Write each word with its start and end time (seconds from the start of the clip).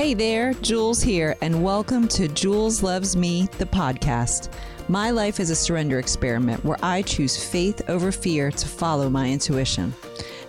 Hey 0.00 0.14
there, 0.14 0.54
Jules 0.54 1.02
here, 1.02 1.36
and 1.42 1.62
welcome 1.62 2.08
to 2.08 2.26
Jules 2.26 2.82
Loves 2.82 3.16
Me, 3.16 3.50
the 3.58 3.66
podcast. 3.66 4.48
My 4.88 5.10
life 5.10 5.38
is 5.38 5.50
a 5.50 5.54
surrender 5.54 5.98
experiment 5.98 6.64
where 6.64 6.78
I 6.82 7.02
choose 7.02 7.44
faith 7.44 7.82
over 7.86 8.10
fear 8.10 8.50
to 8.50 8.66
follow 8.66 9.10
my 9.10 9.28
intuition. 9.28 9.92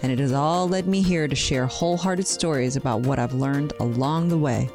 And 0.04 0.10
it 0.10 0.20
has 0.20 0.32
all 0.32 0.70
led 0.70 0.88
me 0.88 1.02
here 1.02 1.28
to 1.28 1.36
share 1.36 1.66
wholehearted 1.66 2.26
stories 2.26 2.78
about 2.78 3.02
what 3.02 3.20
I've 3.20 3.34
learned 3.34 3.74
along 3.82 4.30
the 4.30 4.38
way. 4.38 4.70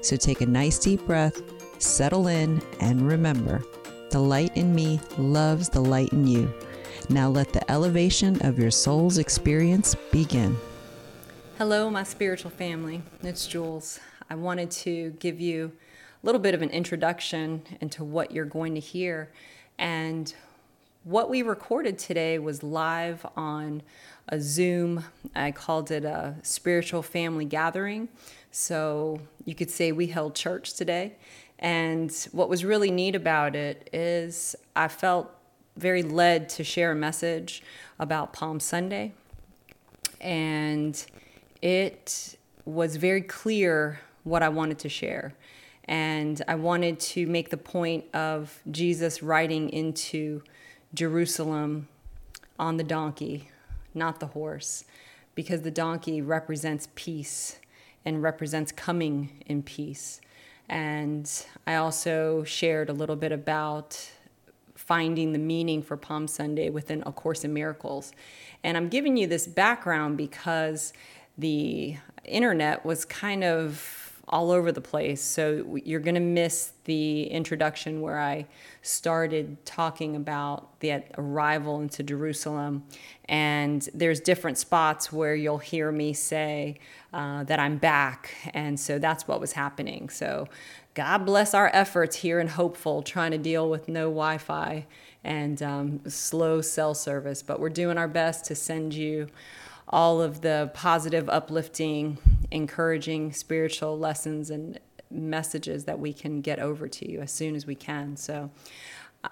So 0.00 0.16
take 0.16 0.40
a 0.40 0.46
nice 0.46 0.78
deep 0.78 1.04
breath, 1.06 1.42
settle 1.78 2.28
in, 2.28 2.62
and 2.80 3.06
remember 3.06 3.62
the 4.08 4.20
light 4.20 4.56
in 4.56 4.74
me 4.74 4.98
loves 5.18 5.68
the 5.68 5.82
light 5.82 6.14
in 6.14 6.26
you. 6.26 6.50
Now 7.10 7.28
let 7.28 7.52
the 7.52 7.70
elevation 7.70 8.40
of 8.46 8.58
your 8.58 8.70
soul's 8.70 9.18
experience 9.18 9.94
begin. 10.10 10.56
Hello, 11.58 11.90
my 11.90 12.02
spiritual 12.02 12.50
family. 12.50 13.02
It's 13.22 13.46
Jules. 13.46 14.00
I 14.32 14.34
wanted 14.34 14.70
to 14.70 15.10
give 15.18 15.42
you 15.42 15.72
a 16.22 16.24
little 16.24 16.40
bit 16.40 16.54
of 16.54 16.62
an 16.62 16.70
introduction 16.70 17.64
into 17.82 18.02
what 18.02 18.30
you're 18.30 18.46
going 18.46 18.72
to 18.76 18.80
hear. 18.80 19.30
And 19.78 20.32
what 21.04 21.28
we 21.28 21.42
recorded 21.42 21.98
today 21.98 22.38
was 22.38 22.62
live 22.62 23.26
on 23.36 23.82
a 24.30 24.40
Zoom. 24.40 25.04
I 25.34 25.50
called 25.50 25.90
it 25.90 26.06
a 26.06 26.36
spiritual 26.40 27.02
family 27.02 27.44
gathering. 27.44 28.08
So 28.52 29.20
you 29.44 29.54
could 29.54 29.68
say 29.68 29.92
we 29.92 30.06
held 30.06 30.34
church 30.34 30.72
today. 30.72 31.12
And 31.58 32.10
what 32.32 32.48
was 32.48 32.64
really 32.64 32.90
neat 32.90 33.14
about 33.14 33.54
it 33.54 33.90
is 33.92 34.56
I 34.74 34.88
felt 34.88 35.30
very 35.76 36.02
led 36.02 36.48
to 36.48 36.64
share 36.64 36.92
a 36.92 36.96
message 36.96 37.62
about 37.98 38.32
Palm 38.32 38.60
Sunday. 38.60 39.12
And 40.22 41.04
it 41.60 42.38
was 42.64 42.96
very 42.96 43.20
clear 43.20 44.00
what 44.24 44.42
I 44.42 44.48
wanted 44.48 44.78
to 44.80 44.88
share. 44.88 45.34
And 45.84 46.40
I 46.46 46.54
wanted 46.54 47.00
to 47.00 47.26
make 47.26 47.50
the 47.50 47.56
point 47.56 48.04
of 48.14 48.60
Jesus 48.70 49.22
riding 49.22 49.70
into 49.70 50.42
Jerusalem 50.94 51.88
on 52.58 52.76
the 52.76 52.84
donkey, 52.84 53.50
not 53.94 54.20
the 54.20 54.28
horse, 54.28 54.84
because 55.34 55.62
the 55.62 55.70
donkey 55.70 56.22
represents 56.22 56.88
peace 56.94 57.58
and 58.04 58.22
represents 58.22 58.70
coming 58.72 59.42
in 59.46 59.62
peace. 59.62 60.20
And 60.68 61.30
I 61.66 61.76
also 61.76 62.44
shared 62.44 62.88
a 62.88 62.92
little 62.92 63.16
bit 63.16 63.32
about 63.32 64.10
finding 64.74 65.32
the 65.32 65.38
meaning 65.38 65.82
for 65.82 65.96
Palm 65.96 66.26
Sunday 66.26 66.68
within 66.70 67.02
A 67.06 67.12
Course 67.12 67.44
in 67.44 67.52
Miracles. 67.52 68.12
And 68.64 68.76
I'm 68.76 68.88
giving 68.88 69.16
you 69.16 69.26
this 69.26 69.46
background 69.46 70.16
because 70.16 70.92
the 71.38 71.96
internet 72.24 72.84
was 72.84 73.04
kind 73.04 73.44
of 73.44 74.01
all 74.28 74.50
over 74.50 74.72
the 74.72 74.80
place. 74.80 75.20
So 75.20 75.78
you're 75.84 76.00
going 76.00 76.14
to 76.14 76.20
miss 76.20 76.72
the 76.84 77.24
introduction 77.24 78.00
where 78.00 78.18
I 78.18 78.46
started 78.80 79.64
talking 79.66 80.16
about 80.16 80.80
the 80.80 81.02
arrival 81.18 81.80
into 81.80 82.02
Jerusalem. 82.02 82.84
And 83.26 83.88
there's 83.94 84.20
different 84.20 84.58
spots 84.58 85.12
where 85.12 85.34
you'll 85.34 85.58
hear 85.58 85.90
me 85.90 86.12
say 86.12 86.78
uh, 87.12 87.44
that 87.44 87.58
I'm 87.58 87.78
back. 87.78 88.34
And 88.54 88.78
so 88.78 88.98
that's 88.98 89.26
what 89.26 89.40
was 89.40 89.52
happening. 89.52 90.08
So 90.08 90.48
God 90.94 91.24
bless 91.24 91.54
our 91.54 91.70
efforts 91.72 92.16
here 92.16 92.38
in 92.38 92.48
Hopeful, 92.48 93.02
trying 93.02 93.32
to 93.32 93.38
deal 93.38 93.68
with 93.68 93.88
no 93.88 94.04
Wi 94.04 94.38
Fi 94.38 94.86
and 95.24 95.62
um, 95.62 96.00
slow 96.06 96.60
cell 96.60 96.94
service. 96.94 97.42
But 97.42 97.60
we're 97.60 97.70
doing 97.70 97.98
our 97.98 98.08
best 98.08 98.44
to 98.46 98.54
send 98.54 98.94
you 98.94 99.28
all 99.92 100.22
of 100.22 100.40
the 100.40 100.70
positive, 100.72 101.28
uplifting, 101.28 102.18
encouraging 102.50 103.32
spiritual 103.32 103.98
lessons 103.98 104.48
and 104.48 104.80
messages 105.10 105.84
that 105.84 105.98
we 105.98 106.12
can 106.12 106.40
get 106.40 106.58
over 106.58 106.88
to 106.88 107.10
you 107.10 107.20
as 107.20 107.30
soon 107.30 107.54
as 107.54 107.66
we 107.66 107.74
can. 107.74 108.16
So, 108.16 108.50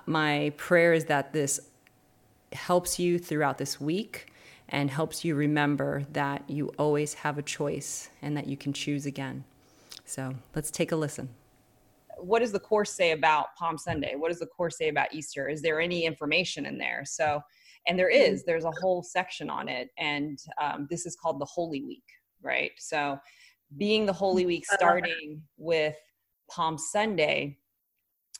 my 0.06 0.52
prayer 0.56 0.92
is 0.92 1.06
that 1.06 1.32
this 1.32 1.58
helps 2.52 2.98
you 2.98 3.18
throughout 3.18 3.58
this 3.58 3.80
week 3.80 4.32
and 4.68 4.90
helps 4.90 5.24
you 5.24 5.34
remember 5.34 6.04
that 6.12 6.48
you 6.48 6.68
always 6.78 7.14
have 7.14 7.38
a 7.38 7.42
choice 7.42 8.10
and 8.22 8.36
that 8.36 8.46
you 8.46 8.56
can 8.56 8.72
choose 8.72 9.06
again. 9.06 9.44
So, 10.04 10.34
let's 10.54 10.70
take 10.70 10.92
a 10.92 10.96
listen. 10.96 11.30
What 12.18 12.40
does 12.40 12.52
the 12.52 12.60
Course 12.60 12.92
say 12.92 13.12
about 13.12 13.56
Palm 13.56 13.78
Sunday? 13.78 14.14
What 14.14 14.28
does 14.28 14.40
the 14.40 14.46
Course 14.46 14.76
say 14.76 14.90
about 14.90 15.14
Easter? 15.14 15.48
Is 15.48 15.62
there 15.62 15.80
any 15.80 16.04
information 16.04 16.66
in 16.66 16.76
there? 16.76 17.02
So, 17.06 17.42
and 17.86 17.98
there 17.98 18.10
mm-hmm. 18.10 18.36
there's 18.46 18.64
a 18.64 18.72
whole 18.80 19.02
section 19.02 19.50
on 19.50 19.68
it 19.68 19.88
and 19.98 20.38
um, 20.60 20.86
this 20.90 21.06
is 21.06 21.16
called 21.16 21.40
the 21.40 21.46
holy 21.46 21.82
week 21.82 22.04
right? 22.42 22.72
So 22.78 23.18
being 23.76 24.06
the 24.06 24.12
holy 24.12 24.46
week 24.46 24.64
starting 24.66 25.42
with 25.56 25.94
palm 26.50 26.76
sunday 26.76 27.56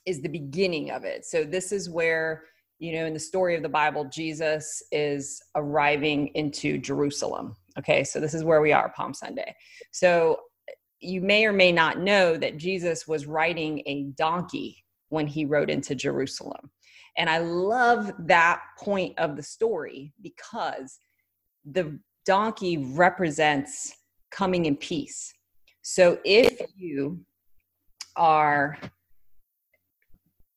is 0.05 0.21
the 0.21 0.29
beginning 0.29 0.91
of 0.91 1.05
it. 1.05 1.25
So 1.25 1.43
this 1.43 1.71
is 1.71 1.89
where 1.89 2.43
you 2.79 2.93
know 2.93 3.05
in 3.05 3.13
the 3.13 3.19
story 3.19 3.55
of 3.55 3.61
the 3.61 3.69
bible 3.69 4.09
jesus 4.11 4.81
is 4.91 5.39
arriving 5.55 6.29
into 6.29 6.79
jerusalem 6.79 7.55
okay? 7.77 8.03
So 8.03 8.19
this 8.19 8.33
is 8.33 8.43
where 8.43 8.61
we 8.61 8.73
are 8.73 8.91
palm 8.95 9.13
sunday. 9.13 9.55
So 9.91 10.39
you 10.99 11.21
may 11.21 11.45
or 11.45 11.53
may 11.53 11.71
not 11.71 11.99
know 11.99 12.37
that 12.37 12.57
jesus 12.57 13.07
was 13.07 13.25
riding 13.25 13.81
a 13.85 14.03
donkey 14.15 14.83
when 15.09 15.27
he 15.27 15.45
rode 15.45 15.69
into 15.69 15.95
jerusalem 15.95 16.69
and 17.17 17.29
I 17.29 17.39
love 17.39 18.11
that 18.19 18.61
point 18.79 19.17
of 19.19 19.35
the 19.35 19.43
story 19.43 20.13
because 20.21 20.99
the 21.65 21.99
donkey 22.25 22.77
represents 22.77 23.93
coming 24.31 24.65
in 24.65 24.75
peace. 24.75 25.33
So 25.81 26.19
if 26.23 26.61
you 26.75 27.19
are, 28.15 28.77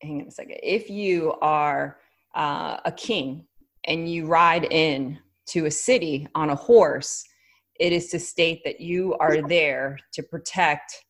hang 0.00 0.22
on 0.22 0.28
a 0.28 0.30
second, 0.30 0.58
if 0.62 0.88
you 0.88 1.34
are 1.42 1.98
uh, 2.34 2.78
a 2.84 2.92
king 2.92 3.46
and 3.86 4.08
you 4.08 4.26
ride 4.26 4.64
in 4.64 5.18
to 5.46 5.66
a 5.66 5.70
city 5.70 6.26
on 6.34 6.50
a 6.50 6.54
horse, 6.54 7.24
it 7.80 7.92
is 7.92 8.08
to 8.08 8.20
state 8.20 8.62
that 8.64 8.80
you 8.80 9.14
are 9.14 9.42
there 9.48 9.98
to 10.12 10.22
protect 10.22 11.04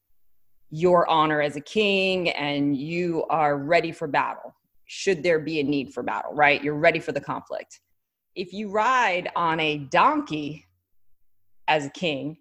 your 0.71 1.09
honor 1.09 1.41
as 1.41 1.56
a 1.56 1.61
king 1.61 2.31
and 2.31 2.76
you 2.76 3.25
are 3.28 3.59
ready 3.59 3.93
for 3.93 4.09
battle 4.09 4.55
should 4.94 5.25
there 5.25 5.41
be 5.41 5.59
a 5.59 5.65
need 5.65 5.93
for 5.93 6.05
battle, 6.05 6.32
right? 6.32 6.62
You're 6.62 6.78
ready 6.78 7.00
for 7.00 7.10
the 7.10 7.21
conflict. 7.21 7.81
If 8.37 8.53
you 8.53 8.71
ride 8.71 9.28
on 9.34 9.59
a 9.59 9.78
donkey 9.78 10.65
as 11.66 11.87
a 11.87 11.91
king, 11.91 12.37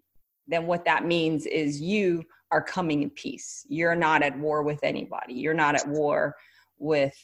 then 0.48 0.68
what 0.68 0.86
that 0.86 1.04
means 1.04 1.48
is 1.48 1.82
you 1.82 2.24
are 2.52 2.62
coming 2.62 3.02
in 3.02 3.10
peace. 3.10 3.66
You're 3.70 3.96
not 3.96 4.22
at 4.22 4.38
war 4.38 4.62
with 4.62 4.80
anybody. 4.84 5.34
You're 5.34 5.56
not 5.56 5.74
at 5.74 5.88
war 5.88 6.36
with 6.78 7.16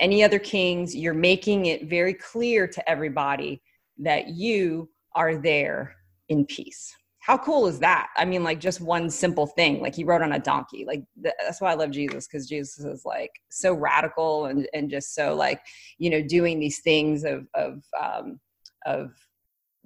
any 0.00 0.22
other 0.22 0.38
kings. 0.38 0.94
You're 0.94 1.14
making 1.14 1.64
it 1.66 1.88
very 1.88 2.12
clear 2.12 2.68
to 2.68 2.90
everybody 2.90 3.62
that 3.96 4.28
you 4.28 4.90
are 5.14 5.38
there 5.38 5.96
in 6.28 6.44
peace 6.44 6.94
how 7.28 7.36
cool 7.36 7.66
is 7.66 7.78
that? 7.80 8.08
I 8.16 8.24
mean, 8.24 8.42
like 8.42 8.58
just 8.58 8.80
one 8.80 9.10
simple 9.10 9.46
thing, 9.46 9.82
like 9.82 9.94
he 9.94 10.02
rode 10.02 10.22
on 10.22 10.32
a 10.32 10.38
donkey. 10.38 10.86
Like 10.86 11.04
that's 11.14 11.60
why 11.60 11.70
I 11.70 11.74
love 11.74 11.90
Jesus 11.90 12.26
because 12.26 12.48
Jesus 12.48 12.78
is 12.78 13.02
like 13.04 13.30
so 13.50 13.74
radical 13.74 14.46
and 14.46 14.66
and 14.72 14.88
just 14.88 15.14
so 15.14 15.34
like 15.34 15.60
you 15.98 16.08
know 16.08 16.22
doing 16.22 16.58
these 16.58 16.80
things 16.80 17.24
of 17.24 17.46
of 17.52 17.84
um, 18.02 18.40
of 18.86 19.10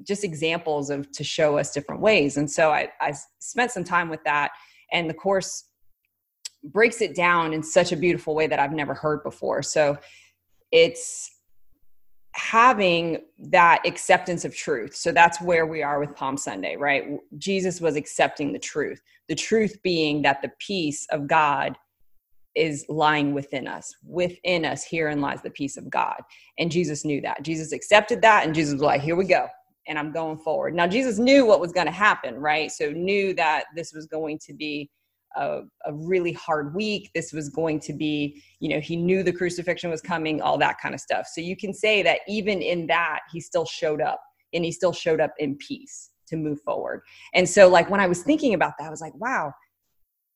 just 0.04 0.22
examples 0.22 0.88
of 0.88 1.10
to 1.10 1.24
show 1.24 1.58
us 1.58 1.72
different 1.72 2.00
ways. 2.00 2.36
And 2.36 2.48
so 2.48 2.70
I 2.70 2.90
I 3.00 3.12
spent 3.40 3.72
some 3.72 3.82
time 3.82 4.08
with 4.08 4.22
that, 4.22 4.52
and 4.92 5.10
the 5.10 5.14
course 5.14 5.64
breaks 6.62 7.00
it 7.00 7.16
down 7.16 7.52
in 7.52 7.64
such 7.64 7.90
a 7.90 7.96
beautiful 7.96 8.36
way 8.36 8.46
that 8.46 8.60
I've 8.60 8.72
never 8.72 8.94
heard 8.94 9.24
before. 9.24 9.64
So 9.64 9.98
it's 10.70 11.28
having 12.34 13.18
that 13.38 13.86
acceptance 13.86 14.44
of 14.44 14.56
truth. 14.56 14.94
So 14.94 15.12
that's 15.12 15.40
where 15.40 15.66
we 15.66 15.82
are 15.82 16.00
with 16.00 16.16
Palm 16.16 16.36
Sunday, 16.36 16.76
right? 16.76 17.18
Jesus 17.38 17.80
was 17.80 17.96
accepting 17.96 18.52
the 18.52 18.58
truth. 18.58 19.02
The 19.28 19.34
truth 19.34 19.76
being 19.82 20.22
that 20.22 20.40
the 20.42 20.50
peace 20.58 21.06
of 21.10 21.26
God 21.26 21.76
is 22.54 22.84
lying 22.88 23.34
within 23.34 23.66
us. 23.66 23.94
Within 24.04 24.64
us, 24.64 24.84
herein 24.84 25.20
lies 25.20 25.42
the 25.42 25.50
peace 25.50 25.76
of 25.76 25.90
God. 25.90 26.20
And 26.58 26.70
Jesus 26.70 27.04
knew 27.04 27.20
that. 27.22 27.42
Jesus 27.42 27.72
accepted 27.72 28.22
that, 28.22 28.46
and 28.46 28.54
Jesus 28.54 28.74
was 28.74 28.82
like, 28.82 29.00
here 29.00 29.16
we 29.16 29.24
go. 29.24 29.46
And 29.86 29.98
I'm 29.98 30.12
going 30.12 30.38
forward. 30.38 30.74
Now, 30.74 30.86
Jesus 30.86 31.18
knew 31.18 31.44
what 31.44 31.60
was 31.60 31.72
going 31.72 31.86
to 31.86 31.92
happen, 31.92 32.36
right? 32.36 32.70
So, 32.70 32.90
knew 32.90 33.34
that 33.34 33.64
this 33.74 33.92
was 33.92 34.06
going 34.06 34.38
to 34.46 34.52
be 34.52 34.90
a, 35.36 35.60
a, 35.86 35.92
really 35.92 36.32
hard 36.32 36.74
week. 36.74 37.10
This 37.14 37.32
was 37.32 37.48
going 37.48 37.80
to 37.80 37.92
be, 37.92 38.42
you 38.60 38.68
know, 38.68 38.80
he 38.80 38.96
knew 38.96 39.22
the 39.22 39.32
crucifixion 39.32 39.90
was 39.90 40.00
coming, 40.00 40.40
all 40.40 40.58
that 40.58 40.78
kind 40.78 40.94
of 40.94 41.00
stuff. 41.00 41.26
So 41.32 41.40
you 41.40 41.56
can 41.56 41.72
say 41.72 42.02
that 42.02 42.20
even 42.28 42.60
in 42.60 42.86
that, 42.88 43.20
he 43.32 43.40
still 43.40 43.64
showed 43.64 44.00
up 44.00 44.20
and 44.52 44.64
he 44.64 44.72
still 44.72 44.92
showed 44.92 45.20
up 45.20 45.32
in 45.38 45.56
peace 45.56 46.10
to 46.28 46.36
move 46.36 46.60
forward. 46.62 47.02
And 47.34 47.48
so, 47.48 47.68
like, 47.68 47.90
when 47.90 48.00
I 48.00 48.06
was 48.06 48.22
thinking 48.22 48.54
about 48.54 48.74
that, 48.78 48.86
I 48.86 48.90
was 48.90 49.00
like, 49.00 49.14
wow, 49.16 49.52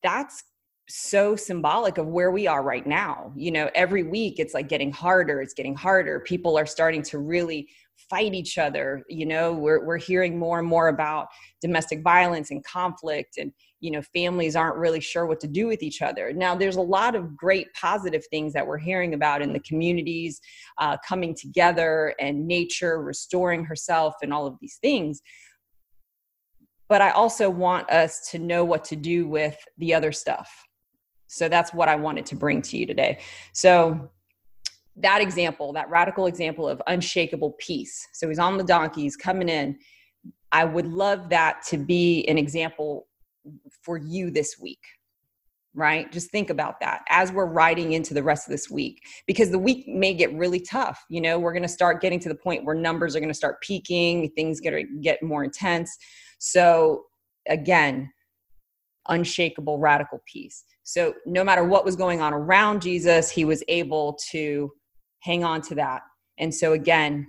that's 0.02 0.43
so 0.88 1.34
symbolic 1.34 1.98
of 1.98 2.06
where 2.06 2.31
we 2.31 2.46
are 2.46 2.62
right 2.62 2.87
now. 2.87 3.32
You 3.37 3.50
know, 3.50 3.70
every 3.75 4.04
week 4.04 4.38
it's 4.38 4.54
like 4.54 4.69
getting 4.69 4.93
harder, 4.93 5.40
it's 5.43 5.54
getting 5.54 5.75
harder. 5.75 6.20
People 6.20 6.56
are 6.56 6.66
starting 6.66 7.02
to 7.04 7.19
really 7.19 7.69
fight 8.10 8.34
each 8.34 8.58
other 8.58 9.04
you 9.08 9.26
know 9.26 9.52
we're, 9.52 9.84
we're 9.84 9.98
hearing 9.98 10.38
more 10.38 10.58
and 10.58 10.69
more 10.69 10.88
about 10.88 11.28
domestic 11.60 12.02
violence 12.02 12.50
and 12.50 12.64
conflict 12.64 13.38
and 13.38 13.52
you 13.81 13.90
know 13.90 14.02
families 14.14 14.56
aren't 14.56 14.76
really 14.76 15.00
sure 15.00 15.26
what 15.26 15.40
to 15.40 15.46
do 15.46 15.67
with 15.67 15.82
each 15.82 16.02
other 16.02 16.32
now 16.32 16.55
there's 16.55 16.76
a 16.76 16.81
lot 16.81 17.14
of 17.14 17.37
great 17.37 17.73
positive 17.75 18.25
things 18.31 18.52
that 18.52 18.67
we're 18.67 18.78
hearing 18.78 19.14
about 19.14 19.43
in 19.43 19.52
the 19.52 19.61
communities 19.61 20.40
uh, 20.78 20.96
coming 21.06 21.34
together 21.34 22.14
and 22.20 22.46
nature 22.46 23.02
restoring 23.02 23.64
herself 23.64 24.14
and 24.23 24.32
all 24.32 24.46
of 24.46 24.56
these 24.61 24.78
things 24.81 25.20
but 26.88 27.00
i 27.00 27.11
also 27.11 27.50
want 27.50 27.88
us 27.90 28.28
to 28.31 28.38
know 28.38 28.64
what 28.64 28.84
to 28.84 28.96
do 28.96 29.26
with 29.28 29.56
the 29.79 29.93
other 29.93 30.12
stuff 30.12 30.64
so 31.26 31.49
that's 31.49 31.75
what 31.75 31.88
i 31.88 31.96
wanted 31.96 32.25
to 32.25 32.34
bring 32.34 32.62
to 32.62 32.76
you 32.76 32.87
today 32.87 33.19
so 33.52 34.11
that 34.96 35.20
example, 35.20 35.72
that 35.75 35.90
radical 35.90 36.26
example 36.26 36.69
of 36.69 36.81
unshakable 36.87 37.55
peace. 37.58 38.08
So 38.12 38.29
he's 38.29 38.38
on 38.38 38.56
the 38.56 38.64
donkey, 38.64 39.02
he's 39.02 39.17
coming 39.17 39.49
in. 39.49 39.79
I 40.52 40.64
would 40.64 40.87
love 40.87 41.29
that 41.31 41.62
to 41.69 41.76
be 41.76 42.26
an 42.29 42.38
example 42.38 43.06
for 43.82 43.96
you 43.96 44.31
this 44.31 44.56
week, 44.60 44.82
right? 45.75 46.10
Just 46.12 46.31
think 46.31 46.50
about 46.50 46.81
that 46.81 47.02
as 47.08 47.32
we're 47.32 47.46
riding 47.46 47.93
into 47.93 48.14
the 48.14 48.22
rest 48.22 48.46
of 48.46 48.52
this 48.52 48.70
week, 48.70 49.00
because 49.26 49.50
the 49.50 49.58
week 49.58 49.87
may 49.88 50.14
get 50.14 50.32
really 50.34 50.60
tough. 50.60 51.04
You 51.08 51.20
know, 51.20 51.38
we're 51.38 51.52
going 51.52 51.62
to 51.62 51.69
start 51.69 52.00
getting 52.00 52.20
to 52.20 52.28
the 52.28 52.34
point 52.34 52.64
where 52.64 52.75
numbers 52.75 53.14
are 53.16 53.20
going 53.20 53.28
to 53.28 53.34
start 53.34 53.60
peaking, 53.62 54.31
things 54.31 54.60
going 54.60 54.87
to 54.87 55.00
get 55.00 55.22
more 55.22 55.44
intense. 55.44 55.96
So, 56.38 57.04
again, 57.48 58.10
unshakable 59.08 59.78
radical 59.78 60.20
peace. 60.26 60.64
So, 60.82 61.14
no 61.26 61.44
matter 61.44 61.64
what 61.64 61.84
was 61.84 61.96
going 61.96 62.20
on 62.20 62.32
around 62.32 62.82
Jesus, 62.82 63.31
he 63.31 63.44
was 63.44 63.62
able 63.69 64.19
to 64.31 64.72
hang 65.26 65.44
on 65.44 65.60
to 65.60 65.75
that. 65.75 66.02
And 66.38 66.54
so 66.54 66.72
again, 66.72 67.26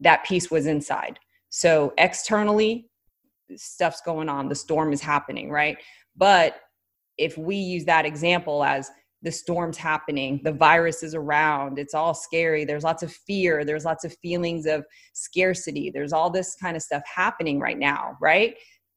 that 0.00 0.24
peace 0.24 0.50
was 0.50 0.66
inside. 0.66 1.18
So 1.48 1.92
externally, 1.98 2.90
stuff's 3.56 4.00
going 4.02 4.28
on, 4.28 4.48
the 4.48 4.54
storm 4.54 4.92
is 4.92 5.00
happening, 5.00 5.50
right? 5.50 5.76
But 6.16 6.56
if 7.18 7.36
we 7.36 7.56
use 7.56 7.84
that 7.84 8.06
example 8.06 8.64
as 8.64 8.90
the 9.22 9.30
storm's 9.30 9.76
happening, 9.76 10.40
the 10.42 10.52
virus 10.52 11.02
is 11.02 11.14
around, 11.14 11.78
it's 11.78 11.94
all 11.94 12.14
scary, 12.14 12.64
there's 12.64 12.82
lots 12.82 13.02
of 13.02 13.12
fear, 13.12 13.64
there's 13.64 13.84
lots 13.84 14.04
of 14.04 14.16
feelings 14.18 14.66
of 14.66 14.84
scarcity, 15.12 15.90
there's 15.90 16.12
all 16.12 16.28
this 16.28 16.56
kind 16.56 16.76
of 16.76 16.82
stuff 16.82 17.02
happening 17.06 17.60
right 17.60 17.78
now, 17.78 18.16
right? 18.20 18.56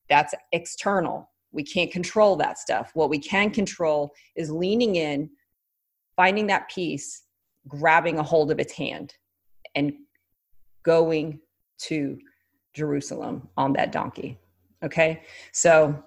That's 0.09 0.33
external. 0.51 1.29
We 1.51 1.63
can't 1.63 1.91
control 1.91 2.35
that 2.37 2.57
stuff. 2.57 2.91
What 2.95 3.09
we 3.09 3.19
can 3.19 3.51
control 3.51 4.11
is 4.35 4.49
leaning 4.49 4.95
in, 4.95 5.29
finding 6.15 6.47
that 6.47 6.69
peace, 6.69 7.23
grabbing 7.67 8.17
a 8.17 8.23
hold 8.23 8.51
of 8.51 8.59
its 8.59 8.73
hand 8.73 9.13
and 9.75 9.93
going 10.83 11.39
to 11.77 12.17
Jerusalem 12.75 13.47
on 13.57 13.73
that 13.73 13.91
donkey. 13.91 14.37
Okay. 14.83 15.23
So 15.51 16.03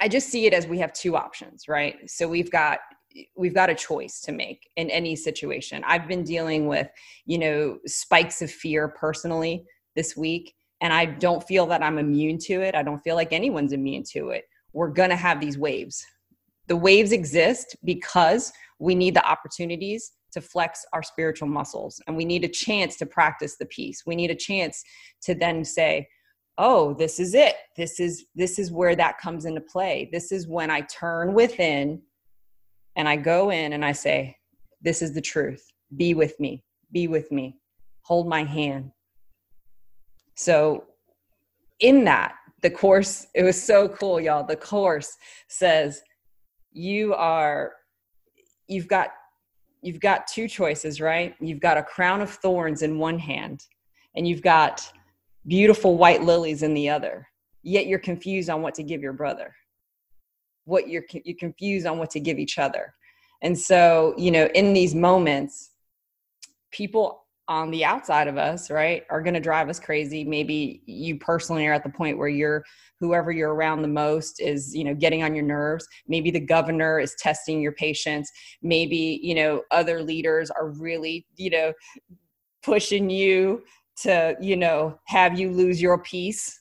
I 0.00 0.08
just 0.08 0.28
see 0.28 0.46
it 0.46 0.52
as 0.52 0.66
we 0.66 0.78
have 0.78 0.92
two 0.92 1.16
options, 1.16 1.68
right? 1.68 2.08
So 2.08 2.28
we've 2.28 2.50
got 2.50 2.78
we've 3.34 3.54
got 3.54 3.70
a 3.70 3.74
choice 3.74 4.20
to 4.20 4.32
make 4.32 4.68
in 4.76 4.90
any 4.90 5.16
situation. 5.16 5.82
I've 5.86 6.06
been 6.06 6.22
dealing 6.22 6.66
with, 6.66 6.86
you 7.24 7.38
know, 7.38 7.78
spikes 7.86 8.42
of 8.42 8.50
fear 8.50 8.88
personally 8.88 9.64
this 9.94 10.14
week 10.16 10.54
and 10.82 10.92
I 10.92 11.06
don't 11.06 11.42
feel 11.42 11.64
that 11.66 11.82
I'm 11.82 11.96
immune 11.96 12.36
to 12.40 12.60
it. 12.60 12.74
I 12.74 12.82
don't 12.82 12.98
feel 12.98 13.14
like 13.14 13.32
anyone's 13.32 13.72
immune 13.72 14.04
to 14.10 14.30
it. 14.30 14.44
We're 14.74 14.90
going 14.90 15.08
to 15.08 15.16
have 15.16 15.40
these 15.40 15.56
waves. 15.56 16.04
The 16.66 16.76
waves 16.76 17.12
exist 17.12 17.76
because 17.84 18.52
we 18.78 18.94
need 18.94 19.14
the 19.14 19.26
opportunities 19.26 20.12
to 20.36 20.42
flex 20.42 20.84
our 20.92 21.02
spiritual 21.02 21.48
muscles 21.48 21.98
and 22.06 22.14
we 22.14 22.26
need 22.26 22.44
a 22.44 22.48
chance 22.48 22.96
to 22.98 23.06
practice 23.06 23.56
the 23.56 23.64
peace. 23.66 24.02
We 24.06 24.14
need 24.14 24.30
a 24.30 24.34
chance 24.34 24.84
to 25.22 25.34
then 25.34 25.64
say 25.64 26.06
oh 26.58 26.92
this 26.94 27.18
is 27.18 27.34
it. 27.34 27.56
This 27.74 27.98
is 27.98 28.26
this 28.34 28.58
is 28.58 28.70
where 28.70 28.94
that 28.94 29.18
comes 29.18 29.46
into 29.46 29.62
play. 29.62 30.10
This 30.12 30.30
is 30.32 30.46
when 30.46 30.70
i 30.70 30.82
turn 30.82 31.32
within 31.32 32.02
and 32.96 33.08
i 33.08 33.16
go 33.16 33.50
in 33.50 33.72
and 33.72 33.84
i 33.84 33.92
say 33.92 34.36
this 34.82 35.00
is 35.00 35.14
the 35.14 35.22
truth. 35.22 35.64
Be 35.96 36.12
with 36.12 36.38
me. 36.38 36.62
Be 36.92 37.08
with 37.08 37.32
me. 37.32 37.56
Hold 38.02 38.28
my 38.28 38.44
hand. 38.44 38.90
So 40.34 40.84
in 41.80 42.04
that 42.04 42.34
the 42.60 42.70
course 42.70 43.26
it 43.34 43.42
was 43.42 43.60
so 43.60 43.88
cool 43.88 44.20
y'all. 44.20 44.44
The 44.44 44.56
course 44.56 45.16
says 45.48 46.02
you 46.72 47.14
are 47.14 47.72
you've 48.68 48.88
got 48.88 49.10
you've 49.86 50.00
got 50.00 50.26
two 50.26 50.48
choices 50.48 51.00
right? 51.00 51.34
You've 51.40 51.60
got 51.60 51.78
a 51.78 51.82
crown 51.82 52.20
of 52.20 52.30
thorns 52.30 52.82
in 52.82 52.98
one 52.98 53.18
hand 53.18 53.64
and 54.16 54.26
you've 54.26 54.42
got 54.42 54.90
beautiful 55.46 55.96
white 55.96 56.22
lilies 56.22 56.62
in 56.64 56.74
the 56.74 56.88
other. 56.88 57.28
Yet 57.62 57.86
you're 57.86 58.00
confused 58.00 58.50
on 58.50 58.62
what 58.62 58.74
to 58.74 58.82
give 58.82 59.00
your 59.00 59.12
brother. 59.12 59.54
What 60.64 60.88
you're 60.88 61.04
you're 61.12 61.38
confused 61.38 61.86
on 61.86 61.98
what 61.98 62.10
to 62.10 62.20
give 62.20 62.38
each 62.38 62.58
other. 62.58 62.94
And 63.42 63.56
so 63.56 64.14
you 64.18 64.32
know 64.32 64.46
in 64.54 64.72
these 64.72 64.94
moments 64.94 65.70
people 66.72 67.25
on 67.48 67.70
the 67.70 67.84
outside 67.84 68.26
of 68.26 68.36
us, 68.36 68.70
right, 68.70 69.04
are 69.08 69.22
going 69.22 69.34
to 69.34 69.40
drive 69.40 69.68
us 69.68 69.78
crazy. 69.78 70.24
Maybe 70.24 70.82
you 70.86 71.16
personally 71.18 71.66
are 71.66 71.72
at 71.72 71.84
the 71.84 71.90
point 71.90 72.18
where 72.18 72.28
you're 72.28 72.64
whoever 72.98 73.30
you're 73.30 73.54
around 73.54 73.82
the 73.82 73.88
most 73.88 74.40
is, 74.40 74.74
you 74.74 74.82
know, 74.82 74.94
getting 74.94 75.22
on 75.22 75.34
your 75.34 75.44
nerves. 75.44 75.86
Maybe 76.08 76.30
the 76.30 76.40
governor 76.40 76.98
is 76.98 77.14
testing 77.18 77.60
your 77.60 77.72
patience. 77.72 78.30
Maybe, 78.62 79.20
you 79.22 79.34
know, 79.34 79.62
other 79.70 80.02
leaders 80.02 80.50
are 80.50 80.70
really, 80.70 81.26
you 81.36 81.50
know, 81.50 81.72
pushing 82.62 83.10
you 83.10 83.62
to, 84.02 84.34
you 84.40 84.56
know, 84.56 84.98
have 85.06 85.38
you 85.38 85.50
lose 85.50 85.80
your 85.80 85.98
peace. 85.98 86.60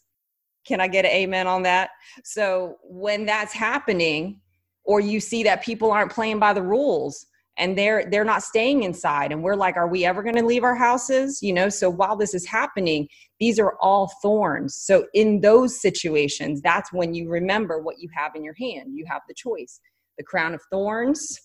Can 0.68 0.82
I 0.82 0.88
get 0.88 1.06
an 1.06 1.12
amen 1.12 1.48
on 1.48 1.64
that? 1.64 1.92
So 2.24 2.78
when 2.84 3.26
that's 3.26 3.54
happening, 3.54 4.42
or 4.84 5.00
you 5.00 5.20
see 5.20 5.42
that 5.44 5.64
people 5.64 5.90
aren't 5.90 6.12
playing 6.12 6.38
by 6.38 6.54
the 6.54 6.62
rules, 6.62 7.26
and 7.57 7.78
they're 7.78 8.06
they're 8.10 8.25
not 8.25 8.44
staying 8.44 8.84
inside. 8.84 9.31
And 9.31 9.44
we're 9.44 9.56
like 9.56 9.78
are 9.78 9.88
we 9.88 10.06
ever 10.06 10.24
going 10.24 10.36
to 10.36 10.46
leave 10.46 10.63
our 10.63 10.75
houses? 10.75 11.42
You 11.42 11.54
know 11.54 11.69
so 11.69 11.90
while 11.90 12.16
this 12.16 12.34
is 12.34 12.46
happening 12.46 13.07
these 13.40 13.60
are 13.60 13.75
all 13.81 14.12
thorns. 14.22 14.75
So 14.75 15.06
in 15.13 15.42
those 15.42 15.81
situations 15.81 16.62
that's 16.62 16.92
when 16.92 17.13
you 17.13 17.30
remember 17.30 17.80
what 17.80 18.00
you 18.00 18.10
have 18.16 18.36
in 18.36 18.44
your 18.44 18.56
hand. 18.60 18.96
You 18.96 19.06
have 19.07 19.22
the 19.28 19.34
choice 19.34 19.80
the 20.18 20.24
crown 20.24 20.54
of 20.54 20.62
thorns 20.72 21.40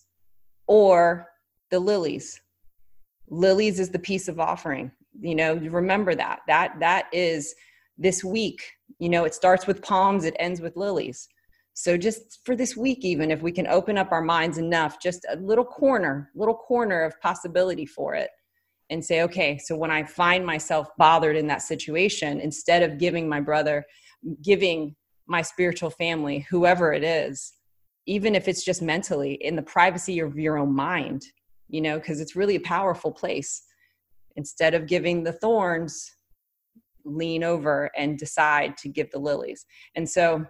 or 0.69 1.27
the 1.71 1.81
lilies. 1.81 2.41
Lilies 3.29 3.81
is 3.81 3.91
the 3.91 3.99
peace 3.99 4.29
of 4.29 4.39
offering. 4.39 4.91
You 5.21 5.35
know 5.35 5.55
remember 5.55 6.15
that. 6.15 6.41
That 6.47 6.79
that 6.81 7.07
is 7.13 7.55
this 7.99 8.25
week. 8.25 8.61
You 8.99 9.09
know 9.09 9.25
it 9.25 9.35
starts 9.35 9.67
with 9.67 9.83
palms 9.83 10.25
it 10.25 10.37
ends 10.39 10.61
with 10.61 10.77
lilies 10.77 11.29
so 11.75 11.97
just 11.97 12.41
for 12.45 12.57
this 12.57 12.77
week, 12.77 13.05
even 13.05 13.31
if 13.31 13.43
we 13.43 13.53
can 13.53 13.67
open 13.67 13.97
up 13.97 14.13
our 14.13 14.23
minds 14.23 14.59
enough, 14.59 15.01
just 15.01 15.25
a 15.31 15.37
little 15.37 15.65
corner, 15.65 16.31
little 16.35 16.55
corner 16.55 17.03
of 17.03 17.19
possibility 17.21 17.87
for 17.87 18.15
it 18.15 18.31
and 18.91 19.05
say, 19.05 19.23
okay, 19.23 19.57
so 19.57 19.77
when 19.77 19.91
I 19.91 20.05
find 20.05 20.45
myself 20.45 20.89
bothered 20.99 21.37
in 21.37 21.47
that 21.47 21.63
situation, 21.63 22.41
instead 22.41 22.83
of 22.83 22.99
giving 22.99 23.29
my 23.29 23.41
brother, 23.41 23.85
giving 24.43 24.97
my 25.27 25.43
spiritual 25.43 25.91
family, 25.91 26.45
whoever 26.51 26.93
it 26.93 27.05
is, 27.05 27.53
even 28.07 28.35
if 28.35 28.49
it's 28.49 28.65
just 28.65 28.83
mentally 28.83 29.35
in 29.35 29.55
the 29.55 29.63
privacy 29.63 30.19
of 30.19 30.37
your 30.37 30.59
own 30.59 30.75
mind, 30.75 31.23
you 31.69 31.81
know, 31.81 31.99
because 31.99 32.21
it's 32.21 32.35
really 32.35 32.57
a 32.57 32.61
powerful 32.61 33.13
place. 33.13 33.63
Instead 34.35 34.75
of 34.75 34.89
giving 34.89 35.23
the 35.23 35.33
thorns, 35.33 36.11
lean 37.05 37.45
over 37.45 37.91
and 37.97 38.19
decide 38.19 38.77
to 38.79 38.89
give 38.89 39.11
the 39.13 39.19
lilies. 39.19 39.65
And 39.95 40.09
so 40.09 40.45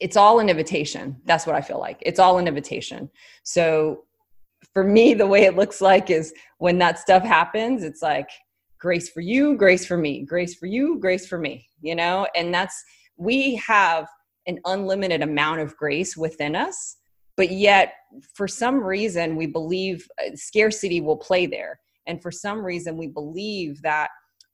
it's 0.00 0.16
all 0.16 0.40
an 0.40 0.48
invitation. 0.48 1.16
That's 1.24 1.46
what 1.46 1.56
I 1.56 1.60
feel 1.60 1.78
like. 1.78 1.98
It's 2.02 2.18
all 2.18 2.38
an 2.38 2.48
invitation. 2.48 3.10
So 3.42 4.04
for 4.72 4.84
me, 4.84 5.14
the 5.14 5.26
way 5.26 5.44
it 5.44 5.56
looks 5.56 5.80
like 5.80 6.10
is 6.10 6.34
when 6.58 6.78
that 6.78 6.98
stuff 6.98 7.22
happens, 7.22 7.82
it's 7.82 8.02
like 8.02 8.28
grace 8.78 9.08
for 9.08 9.20
you, 9.20 9.56
grace 9.56 9.86
for 9.86 9.96
me, 9.96 10.22
grace 10.22 10.54
for 10.54 10.66
you, 10.66 10.98
grace 10.98 11.26
for 11.26 11.38
me, 11.38 11.66
you 11.80 11.94
know? 11.94 12.26
And 12.36 12.52
that's, 12.52 12.84
we 13.16 13.56
have 13.56 14.06
an 14.46 14.60
unlimited 14.66 15.22
amount 15.22 15.60
of 15.60 15.76
grace 15.76 16.16
within 16.16 16.54
us, 16.54 16.96
but 17.36 17.50
yet 17.50 17.94
for 18.34 18.46
some 18.46 18.82
reason 18.82 19.34
we 19.34 19.46
believe 19.46 20.06
uh, 20.24 20.30
scarcity 20.34 21.00
will 21.00 21.16
play 21.16 21.46
there. 21.46 21.80
And 22.06 22.20
for 22.22 22.30
some 22.30 22.64
reason 22.64 22.96
we 22.96 23.06
believe 23.06 23.80
that 23.82 24.10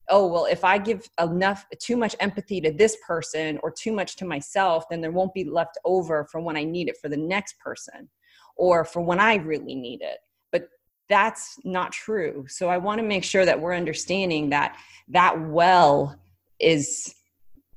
oh 0.09 0.27
well 0.27 0.47
if 0.47 0.65
i 0.65 0.79
give 0.79 1.09
enough 1.21 1.65
too 1.79 1.97
much 1.97 2.17
empathy 2.21 2.61
to 2.61 2.73
this 2.73 2.97
person 3.07 3.59
or 3.63 3.71
too 3.71 3.93
much 3.93 4.17
to 4.17 4.25
myself 4.25 4.85
then 4.91 5.01
there 5.01 5.13
won't 5.13 5.35
be 5.35 5.45
left 5.45 5.79
over 5.85 6.25
for 6.31 6.41
when 6.41 6.57
i 6.57 6.65
need 6.65 6.89
it 6.89 6.97
for 7.01 7.09
the 7.09 7.17
next 7.17 7.59
person 7.59 8.09
or 8.57 8.85
for 8.85 9.03
when 9.03 9.21
i 9.21 9.37
really 9.37 9.75
need 9.75 10.03
it. 10.03 10.19
But 10.51 10.69
that's 11.09 11.59
not 11.65 11.93
true. 11.93 12.45
So 12.49 12.69
i 12.69 12.79
want 12.79 13.01
to 13.01 13.07
make 13.07 13.25
sure 13.25 13.45
that 13.45 13.61
we're 13.61 13.75
understanding 13.75 14.51
that 14.51 14.77
that 15.09 15.41
well 15.49 16.17
is 16.61 17.15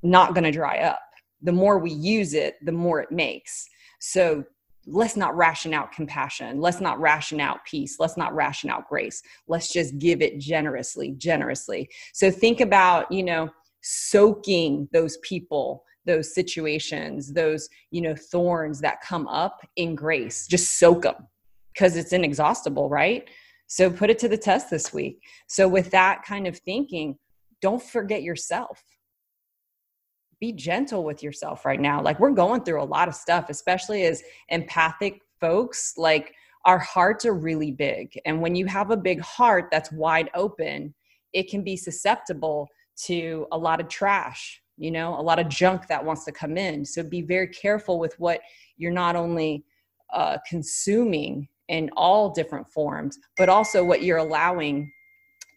not 0.03 0.33
going 0.35 0.43
to 0.43 0.51
dry 0.51 0.79
up. 0.79 0.99
The 1.41 1.51
more 1.51 1.79
we 1.79 1.91
use 1.91 2.33
it 2.33 2.55
the 2.63 2.71
more 2.71 2.99
it 3.01 3.11
makes. 3.11 3.67
So 3.99 4.43
let's 4.87 5.15
not 5.15 5.35
ration 5.35 5.73
out 5.73 5.91
compassion. 5.91 6.59
Let's 6.59 6.79
not 6.79 6.99
ration 6.99 7.39
out 7.39 7.65
peace. 7.65 7.97
Let's 7.99 8.17
not 8.17 8.35
ration 8.35 8.69
out 8.69 8.87
grace. 8.87 9.21
Let's 9.47 9.71
just 9.71 9.97
give 9.97 10.21
it 10.21 10.39
generously, 10.39 11.11
generously. 11.17 11.89
So 12.13 12.29
think 12.29 12.61
about, 12.61 13.11
you 13.11 13.23
know, 13.23 13.49
soaking 13.81 14.89
those 14.91 15.17
people 15.17 15.83
those 16.07 16.33
situations 16.33 17.33
those 17.33 17.69
you 17.91 18.01
know 18.01 18.15
thorns 18.15 18.79
that 18.79 18.99
come 19.01 19.27
up 19.27 19.59
in 19.75 19.93
grace 19.93 20.47
just 20.47 20.79
soak 20.79 21.03
them 21.03 21.27
because 21.71 21.95
it's 21.95 22.11
inexhaustible 22.11 22.89
right 22.89 23.29
so 23.67 23.87
put 23.89 24.09
it 24.09 24.17
to 24.17 24.27
the 24.27 24.37
test 24.37 24.71
this 24.71 24.91
week 24.91 25.21
so 25.45 25.67
with 25.67 25.91
that 25.91 26.23
kind 26.23 26.47
of 26.47 26.57
thinking 26.57 27.15
don't 27.61 27.81
forget 27.81 28.23
yourself 28.23 28.83
be 30.39 30.51
gentle 30.51 31.03
with 31.03 31.23
yourself 31.23 31.65
right 31.65 31.79
now. 31.79 32.01
Like 32.01 32.19
we're 32.19 32.31
going 32.31 32.63
through 32.63 32.81
a 32.81 32.85
lot 32.85 33.07
of 33.07 33.15
stuff 33.15 33.49
especially 33.49 34.03
as 34.03 34.23
empathic 34.49 35.21
folks 35.39 35.93
like 35.97 36.33
our 36.65 36.79
hearts 36.79 37.25
are 37.25 37.35
really 37.35 37.71
big. 37.71 38.19
And 38.25 38.41
when 38.41 38.55
you 38.55 38.65
have 38.65 38.91
a 38.91 38.97
big 38.97 39.21
heart 39.21 39.69
that's 39.71 39.91
wide 39.91 40.29
open 40.33 40.93
it 41.33 41.49
can 41.49 41.63
be 41.63 41.75
susceptible 41.75 42.69
to 43.03 43.45
a 43.51 43.57
lot 43.57 43.81
of 43.81 43.89
trash, 43.89 44.61
you 44.77 44.89
know, 44.89 45.19
a 45.19 45.21
lot 45.21 45.37
of 45.37 45.49
junk 45.49 45.87
that 45.87 46.03
wants 46.03 46.23
to 46.23 46.31
come 46.31 46.57
in. 46.57 46.85
So 46.85 47.03
be 47.03 47.21
very 47.21 47.49
careful 47.49 47.99
with 47.99 48.17
what 48.19 48.39
you're 48.77 48.91
not 48.91 49.17
only 49.17 49.65
uh, 50.13 50.37
consuming 50.47 51.49
in 51.67 51.89
all 51.97 52.29
different 52.29 52.67
forms, 52.69 53.19
but 53.37 53.49
also 53.49 53.83
what 53.83 54.01
you're 54.01 54.17
allowing 54.17 54.91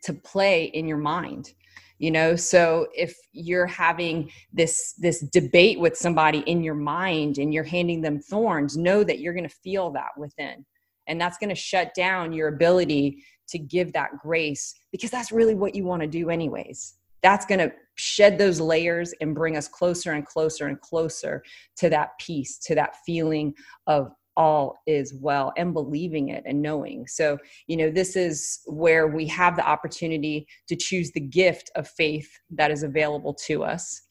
to 0.03 0.13
play 0.13 0.65
in 0.65 0.89
your 0.89 0.99
mind 0.99 1.53
you 1.99 2.11
know? 2.11 2.37
So 2.37 2.89
if 2.95 3.17
you're 3.33 3.67
having 3.67 4.31
this 4.53 4.95
this 4.99 5.21
debate 5.21 5.79
with 5.79 5.97
somebody 5.97 6.41
in 6.41 6.63
your 6.63 6.75
mind 6.75 7.39
and 7.39 7.53
you're 7.53 7.65
handing 7.65 8.01
them 8.01 8.21
thorns 8.21 8.77
know 8.77 9.05
that 9.05 9.21
you're 9.21 9.35
going 9.35 9.49
to 9.49 9.57
feel 9.63 9.91
that 9.93 10.11
within. 10.17 10.65
And 11.07 11.21
that's 11.21 11.39
going 11.39 11.49
to 11.49 11.55
shut 11.55 11.95
down 11.95 12.33
your 12.33 12.49
ability 12.49 13.25
to 13.49 13.59
give 13.59 13.93
that 13.95 14.19
grace 14.19 14.75
because 14.93 15.11
that's 15.11 15.33
really 15.33 15.55
what 15.55 15.75
you 15.75 15.85
want 15.85 16.03
to 16.03 16.09
do 16.09 16.31
anyways. 16.31 16.95
That's 17.23 17.47
going 17.47 17.59
to 17.61 17.73
shed 17.97 18.39
those 18.39 18.61
layers 18.61 19.13
and 19.21 19.35
bring 19.35 19.57
us 19.57 19.67
closer 19.67 20.13
and 20.13 20.25
closer 20.25 20.69
and 20.69 20.81
closer 20.81 21.43
to 21.77 21.91
that 21.91 22.11
peace, 22.21 22.59
to 22.59 22.75
that 22.77 22.97
feeling 23.05 23.55
of 23.87 24.13
all 24.39 24.79
is 24.87 25.13
well 25.21 25.53
and 25.57 25.75
believing 25.75 26.29
it 26.29 26.45
and 26.47 26.63
knowing. 26.63 27.07
So, 27.09 27.37
you 27.67 27.77
know, 27.77 27.91
this 27.91 28.15
is 28.17 28.61
where 28.67 29.09
we 29.09 29.27
have 29.27 29.57
the 29.57 29.69
opportunity 29.69 30.47
to 30.69 30.77
choose 30.77 31.11
the 31.11 31.21
gift 31.21 31.71
of 31.75 31.89
faith 31.89 32.31
that 32.51 32.71
is 32.71 32.85
available 32.85 33.35
to 33.47 33.65
us 33.65 34.03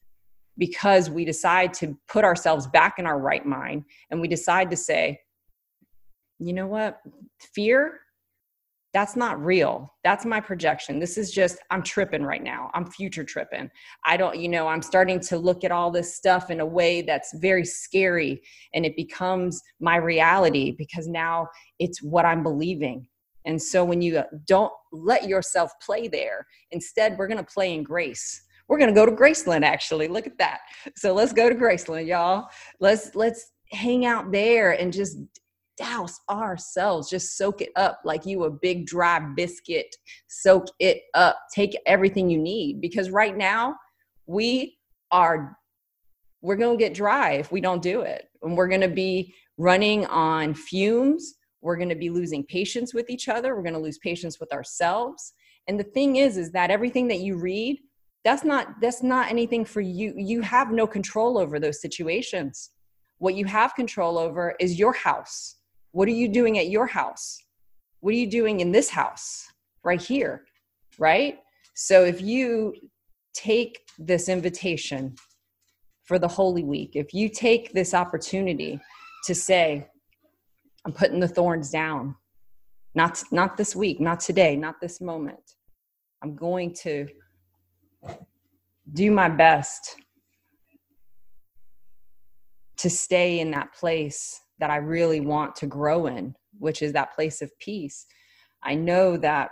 because 0.58 1.10
we 1.10 1.24
decide 1.24 1.74
to 1.76 1.98
put 2.10 2.26
ourselves 2.26 2.68
back 2.68 3.00
in 3.00 3.06
our 3.06 3.20
right 3.20 3.46
mind 3.46 3.86
and 4.12 4.20
we 4.20 4.28
decide 4.28 4.70
to 4.70 4.78
say, 4.78 5.18
you 6.40 6.54
know 6.54 6.68
what? 6.68 7.00
Fear 7.40 8.02
that's 8.98 9.16
not 9.16 9.40
real. 9.40 9.94
That's 10.04 10.26
my 10.26 10.40
projection. 10.40 10.98
This 10.98 11.20
is 11.20 11.32
just, 11.32 11.60
I'm 11.70 11.84
tripping 11.84 12.24
right 12.24 12.42
now. 12.42 12.72
I'm 12.74 12.90
future 12.90 13.24
tripping. 13.24 13.70
I 14.08 14.18
don't, 14.18 14.40
you 14.40 14.50
know, 14.50 14.68
I'm 14.68 14.82
starting 14.82 15.20
to 15.20 15.38
look 15.38 15.64
at 15.64 15.72
all 15.72 15.92
this 15.92 16.16
stuff 16.16 16.50
in 16.50 16.62
a 16.62 16.66
way 16.66 17.04
that's 17.04 17.32
very 17.38 17.64
scary 17.64 18.42
and 18.74 18.88
it 18.88 18.96
becomes 18.96 19.62
my 19.80 19.98
reality 19.98 20.74
because 20.80 21.08
now 21.08 21.48
it's 21.78 22.02
what 22.02 22.26
I'm 22.26 22.42
believing. 22.42 23.08
And 23.46 23.62
so 23.62 23.86
when 23.86 24.02
you 24.02 24.18
uh, 24.18 24.24
don't 24.48 24.74
let 24.92 25.28
yourself 25.28 25.74
play 25.80 26.08
there, 26.08 26.48
instead, 26.72 27.20
we're 27.20 27.28
going 27.28 27.38
to 27.38 27.54
play 27.54 27.76
in 27.76 27.84
grace. 27.84 28.42
We're 28.68 28.80
going 28.80 28.92
to 28.92 29.00
go 29.00 29.06
to 29.06 29.12
Graceland 29.12 29.64
actually. 29.64 30.08
Look 30.08 30.26
at 30.26 30.40
that. 30.40 30.62
So 30.96 31.14
let's 31.14 31.34
go 31.34 31.50
to 31.50 31.56
Graceland, 31.56 32.08
y'all. 32.08 32.48
Let's 32.80 33.14
let's 33.14 33.52
hang 33.72 34.08
out 34.08 34.32
there 34.32 34.72
and 34.72 34.92
just 34.92 35.18
douse 35.78 36.20
ourselves 36.30 37.10
just 37.10 37.38
soak 37.38 37.62
it 37.62 37.70
up 37.76 38.02
like 38.04 38.26
you 38.26 38.44
a 38.44 38.50
big 38.50 38.86
dry 38.86 39.20
biscuit. 39.20 39.96
Soak 40.28 40.68
it 40.80 41.04
up. 41.14 41.38
Take 41.54 41.78
everything 41.86 42.30
you 42.30 42.38
need 42.38 42.82
because 42.82 43.10
right 43.10 43.36
now 43.38 43.76
we 44.26 44.78
are 45.12 45.58
we're 46.42 46.56
going 46.56 46.78
to 46.78 46.84
get 46.84 46.94
dry 46.94 47.32
if 47.34 47.52
we 47.52 47.62
don't 47.62 47.82
do 47.82 48.02
it. 48.02 48.30
And 48.44 48.56
we're 48.56 48.68
going 48.68 48.82
to 48.82 48.88
be 48.88 49.34
running 49.58 50.06
on 50.06 50.54
fumes. 50.54 51.36
We're 51.62 51.78
going 51.78 51.90
to 51.90 51.96
be 51.96 52.10
losing 52.10 52.46
patience 52.46 52.94
with 52.94 53.10
each 53.10 53.28
other. 53.28 53.56
We're 53.56 53.64
going 53.64 53.74
to 53.74 53.80
lose 53.80 53.98
patience 53.98 54.40
with 54.40 54.54
ourselves. 54.54 55.34
And 55.68 55.80
the 55.80 55.84
thing 55.84 56.18
is 56.18 56.38
is 56.38 56.52
that 56.52 56.72
everything 56.72 57.08
that 57.08 57.20
you 57.20 57.38
read 57.38 57.80
that's 58.24 58.44
not 58.44 58.82
that's 58.82 59.04
not 59.04 59.30
anything 59.30 59.64
for 59.64 59.80
you. 59.80 60.14
You 60.18 60.42
have 60.42 60.72
no 60.72 60.86
control 60.86 61.38
over 61.38 61.60
those 61.60 61.82
situations. 61.82 62.72
What 63.20 63.36
you 63.36 63.46
have 63.46 63.74
control 63.74 64.18
over 64.18 64.56
is 64.60 64.78
your 64.78 64.94
house 64.94 65.57
what 65.98 66.08
are 66.08 66.12
you 66.12 66.28
doing 66.28 66.60
at 66.60 66.70
your 66.70 66.86
house? 66.86 67.42
What 68.02 68.12
are 68.12 68.18
you 68.18 68.30
doing 68.30 68.60
in 68.60 68.72
this 68.72 68.88
house 68.88 69.48
right 69.84 70.00
here? 70.00 70.44
Right? 71.00 71.40
So 71.74 72.06
if 72.06 72.22
you 72.22 72.76
take 73.34 73.80
this 73.98 74.30
invitation 74.30 75.16
for 76.04 76.20
the 76.20 76.28
Holy 76.28 76.64
Week, 76.64 76.92
if 76.94 77.16
you 77.16 77.30
take 77.30 77.74
this 77.74 77.96
opportunity 77.96 78.80
to 79.26 79.34
say, 79.34 79.88
I'm 80.86 80.94
putting 80.94 81.20
the 81.20 81.28
thorns 81.28 81.72
down, 81.72 82.16
not, 82.94 83.24
not 83.32 83.58
this 83.58 83.76
week, 83.76 84.00
not 84.00 84.20
today, 84.20 84.56
not 84.56 84.76
this 84.80 85.02
moment. 85.02 85.56
I'm 86.22 86.36
going 86.36 86.76
to 86.84 87.08
do 88.94 89.10
my 89.10 89.30
best 89.30 89.96
to 92.78 92.88
stay 92.88 93.40
in 93.40 93.50
that 93.50 93.74
place 93.74 94.42
that 94.60 94.70
I 94.70 94.78
really 94.78 95.20
want 95.20 95.56
to 95.58 95.68
grow 95.68 96.08
in, 96.08 96.36
which 96.60 96.82
is 96.82 96.94
that 96.94 97.14
place 97.16 97.42
of 97.42 97.58
peace, 97.60 98.06
I 98.64 98.76
know 98.76 99.18
that 99.18 99.52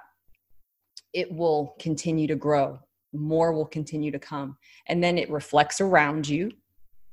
it 1.14 1.32
will 1.32 1.76
continue 1.80 2.28
to 2.28 2.36
grow. 2.36 2.80
More 3.14 3.54
will 3.54 3.66
continue 3.66 4.12
to 4.12 4.20
come. 4.20 4.58
And 4.88 5.04
then 5.04 5.18
it 5.18 5.30
reflects 5.30 5.80
around 5.80 6.28
you. 6.28 6.52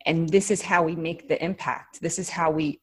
And 0.07 0.29
this 0.29 0.51
is 0.51 0.63
how 0.63 0.83
we 0.83 0.97
make 0.97 1.29
the 1.29 1.43
impact. 1.43 2.01
This 2.01 2.19
is 2.19 2.29
how 2.29 2.51
we 2.51 2.81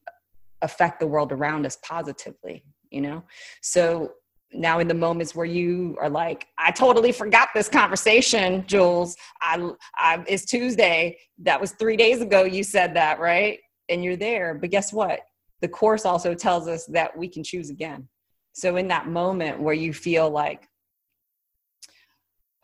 affect 0.61 0.99
the 0.99 1.07
world 1.07 1.31
around 1.31 1.65
us 1.65 1.77
positively, 1.83 2.63
you 2.89 3.01
know? 3.01 3.23
So 3.61 4.13
now 4.53 4.79
in 4.79 4.87
the 4.87 4.93
moments 4.93 5.35
where 5.35 5.45
you 5.45 5.95
are 6.01 6.09
like 6.09 6.47
i 6.57 6.71
totally 6.71 7.11
forgot 7.11 7.49
this 7.53 7.69
conversation 7.69 8.65
jules 8.65 9.15
I, 9.41 9.69
I 9.95 10.23
it's 10.27 10.45
tuesday 10.45 11.17
that 11.39 11.61
was 11.61 11.71
three 11.73 11.95
days 11.95 12.21
ago 12.21 12.43
you 12.43 12.63
said 12.63 12.95
that 12.95 13.19
right 13.19 13.59
and 13.89 14.03
you're 14.03 14.15
there. 14.15 14.53
But 14.53 14.69
guess 14.69 14.93
what? 14.93 15.21
The 15.61 15.67
course 15.67 16.05
also 16.05 16.33
tells 16.33 16.67
us 16.67 16.85
that 16.85 17.17
we 17.17 17.27
can 17.27 17.43
choose 17.43 17.69
again. 17.69 18.07
So 18.53 18.77
in 18.77 18.87
that 18.89 19.07
moment 19.07 19.59
where 19.59 19.73
you 19.73 19.93
feel 19.93 20.29
like, 20.29 20.67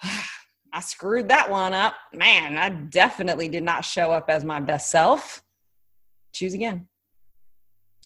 I 0.73 0.81
screwed 0.81 1.29
that 1.29 1.49
one 1.49 1.73
up, 1.73 1.95
man, 2.13 2.57
I 2.57 2.69
definitely 2.69 3.47
did 3.47 3.63
not 3.63 3.85
show 3.85 4.11
up 4.11 4.29
as 4.29 4.43
my 4.43 4.59
best 4.59 4.91
self. 4.91 5.41
Choose 6.33 6.53
again. 6.53 6.87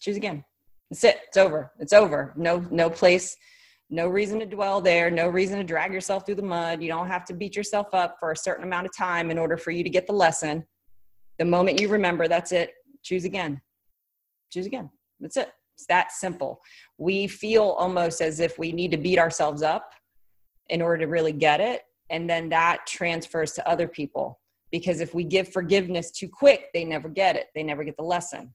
Choose 0.00 0.16
again. 0.16 0.44
That's 0.88 1.02
it. 1.02 1.18
It's 1.26 1.36
over. 1.36 1.72
It's 1.80 1.92
over. 1.92 2.32
No, 2.36 2.64
no 2.70 2.88
place, 2.88 3.36
no 3.90 4.06
reason 4.06 4.38
to 4.38 4.46
dwell 4.46 4.80
there, 4.80 5.10
no 5.10 5.28
reason 5.28 5.58
to 5.58 5.64
drag 5.64 5.92
yourself 5.92 6.24
through 6.24 6.36
the 6.36 6.42
mud. 6.42 6.80
You 6.80 6.88
don't 6.88 7.08
have 7.08 7.24
to 7.26 7.34
beat 7.34 7.56
yourself 7.56 7.88
up 7.92 8.16
for 8.20 8.30
a 8.30 8.36
certain 8.36 8.64
amount 8.64 8.86
of 8.86 8.96
time 8.96 9.32
in 9.32 9.38
order 9.38 9.56
for 9.56 9.72
you 9.72 9.82
to 9.82 9.90
get 9.90 10.06
the 10.06 10.12
lesson. 10.12 10.64
The 11.40 11.44
moment 11.44 11.80
you 11.80 11.88
remember, 11.88 12.28
that's 12.28 12.52
it 12.52 12.70
choose 13.02 13.24
again. 13.24 13.60
Choose 14.50 14.66
again. 14.66 14.90
That's 15.20 15.36
it. 15.36 15.52
It's 15.76 15.86
that 15.86 16.12
simple. 16.12 16.60
We 16.98 17.26
feel 17.26 17.62
almost 17.62 18.20
as 18.20 18.40
if 18.40 18.58
we 18.58 18.72
need 18.72 18.90
to 18.90 18.98
beat 18.98 19.18
ourselves 19.18 19.62
up 19.62 19.92
in 20.68 20.82
order 20.82 20.98
to 21.04 21.10
really 21.10 21.32
get 21.32 21.60
it 21.60 21.82
and 22.10 22.28
then 22.28 22.48
that 22.50 22.86
transfers 22.86 23.52
to 23.52 23.68
other 23.68 23.88
people. 23.88 24.40
Because 24.70 25.00
if 25.00 25.14
we 25.14 25.24
give 25.24 25.48
forgiveness 25.48 26.10
too 26.10 26.28
quick 26.28 26.66
they 26.74 26.84
never 26.84 27.08
get 27.08 27.36
it. 27.36 27.46
They 27.54 27.62
never 27.62 27.84
get 27.84 27.96
the 27.96 28.02
lesson. 28.02 28.54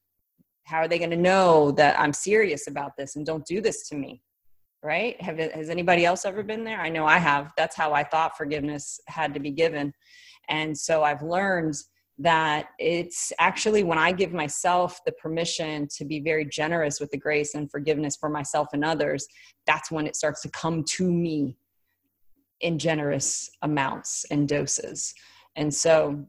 How 0.66 0.78
are 0.78 0.88
they 0.88 0.98
going 0.98 1.12
to 1.12 1.18
know 1.18 1.72
that 1.72 2.00
i'm 2.00 2.14
serious 2.14 2.68
about 2.68 2.92
this 2.98 3.16
and 3.16 3.26
don't 3.26 3.46
do 3.46 3.62
this 3.62 3.88
to 3.90 3.96
me? 3.96 4.22
Right? 4.84 5.20
Have 5.22 5.40
has 5.40 5.70
anybody 5.70 6.06
else 6.06 6.26
ever 6.26 6.44
been 6.44 6.64
there? 6.64 6.80
I 6.80 6.90
know 6.90 7.06
i 7.06 7.18
have. 7.18 7.52
That's 7.58 7.76
how 7.76 7.94
i 7.94 8.04
thought 8.04 8.38
forgiveness 8.38 9.00
had 9.08 9.34
to 9.34 9.40
be 9.40 9.52
given. 9.52 9.94
And 10.48 10.78
so 10.78 11.04
i've 11.04 11.24
learned 11.24 11.76
that 12.18 12.68
it's 12.80 13.34
actually 13.40 13.84
when 13.84 13.98
I 13.98 14.12
give 14.12 14.32
myself 14.32 15.02
the 15.06 15.12
permission 15.14 15.88
to 15.98 16.06
be 16.06 16.22
very 16.22 16.46
generous 16.46 17.00
with 17.00 17.12
the 17.12 17.18
grace 17.18 17.56
and 17.56 17.70
forgiveness 17.70 18.16
for 18.16 18.30
myself 18.30 18.70
and 18.74 18.86
others, 18.86 19.28
that's 19.68 19.92
when 19.92 20.08
it 20.08 20.16
starts 20.16 20.42
to 20.44 20.50
come 20.50 20.84
to 20.92 21.12
me 21.12 21.58
in 22.62 22.80
generous 22.80 23.50
amounts 23.64 24.26
and 24.32 24.48
doses. 24.48 25.14
And 25.58 25.74
so 25.74 26.26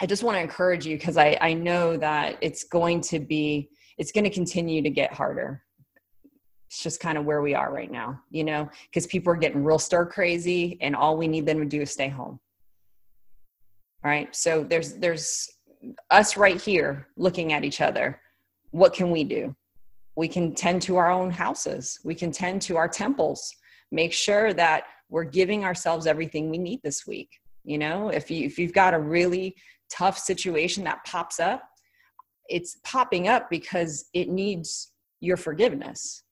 I 0.00 0.06
just 0.06 0.22
want 0.22 0.36
to 0.36 0.40
encourage 0.40 0.86
you 0.86 0.96
because 0.96 1.18
I, 1.18 1.36
I 1.40 1.52
know 1.52 1.98
that 1.98 2.38
it's 2.40 2.64
going 2.64 3.02
to 3.02 3.18
be, 3.20 3.68
it's 3.98 4.12
going 4.12 4.24
to 4.24 4.30
continue 4.30 4.80
to 4.80 4.90
get 4.90 5.12
harder. 5.12 5.62
It's 6.68 6.82
just 6.82 7.00
kind 7.00 7.18
of 7.18 7.26
where 7.26 7.42
we 7.42 7.54
are 7.54 7.70
right 7.74 7.90
now, 7.90 8.22
you 8.30 8.44
know, 8.44 8.70
because 8.84 9.06
people 9.06 9.32
are 9.32 9.36
getting 9.36 9.62
real 9.62 9.78
stir 9.78 10.06
crazy 10.06 10.78
and 10.80 10.96
all 10.96 11.18
we 11.18 11.28
need 11.28 11.44
them 11.44 11.58
to 11.58 11.66
do 11.66 11.82
is 11.82 11.90
stay 11.90 12.08
home 12.08 12.40
right 14.04 14.34
so 14.34 14.64
there's 14.64 14.94
there's 14.94 15.48
us 16.10 16.36
right 16.36 16.60
here 16.60 17.06
looking 17.16 17.52
at 17.52 17.64
each 17.64 17.80
other 17.80 18.20
what 18.70 18.92
can 18.92 19.10
we 19.10 19.24
do? 19.24 19.54
We 20.16 20.28
can 20.28 20.54
tend 20.54 20.82
to 20.82 20.96
our 20.96 21.10
own 21.10 21.30
houses, 21.30 21.98
we 22.04 22.14
can 22.14 22.30
tend 22.30 22.62
to 22.62 22.76
our 22.76 22.88
temples, 22.88 23.54
make 23.90 24.12
sure 24.12 24.52
that 24.54 24.84
we're 25.08 25.24
giving 25.24 25.64
ourselves 25.64 26.06
everything 26.06 26.50
we 26.50 26.58
need 26.58 26.80
this 26.82 27.06
week. 27.06 27.30
You 27.64 27.78
know, 27.78 28.08
if 28.08 28.30
you 28.30 28.46
if 28.46 28.58
you've 28.58 28.72
got 28.72 28.94
a 28.94 28.98
really 28.98 29.56
tough 29.90 30.18
situation 30.18 30.84
that 30.84 31.04
pops 31.04 31.40
up, 31.40 31.62
it's 32.48 32.78
popping 32.84 33.28
up 33.28 33.50
because 33.50 34.06
it 34.14 34.28
needs 34.28 34.92
your 35.20 35.36
forgiveness. 35.36 36.22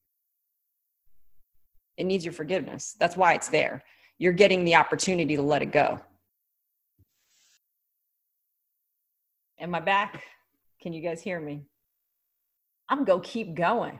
It 1.97 2.05
needs 2.05 2.25
your 2.25 2.33
forgiveness. 2.33 2.97
That's 3.01 3.17
why 3.17 3.35
it's 3.35 3.49
there. 3.49 3.83
You're 4.19 4.33
getting 4.33 4.65
the 4.65 4.77
opportunity 4.77 5.37
to 5.37 5.43
let 5.43 5.63
it 5.63 5.73
go. 5.73 6.01
Am 9.61 9.75
I 9.75 9.81
back? 9.81 10.23
Can 10.81 10.93
you 10.93 11.03
guys 11.03 11.21
hear 11.21 11.41
me? 11.41 11.65
I'm 12.88 13.05
gonna 13.05 13.23
keep 13.23 13.55
going. 13.55 13.99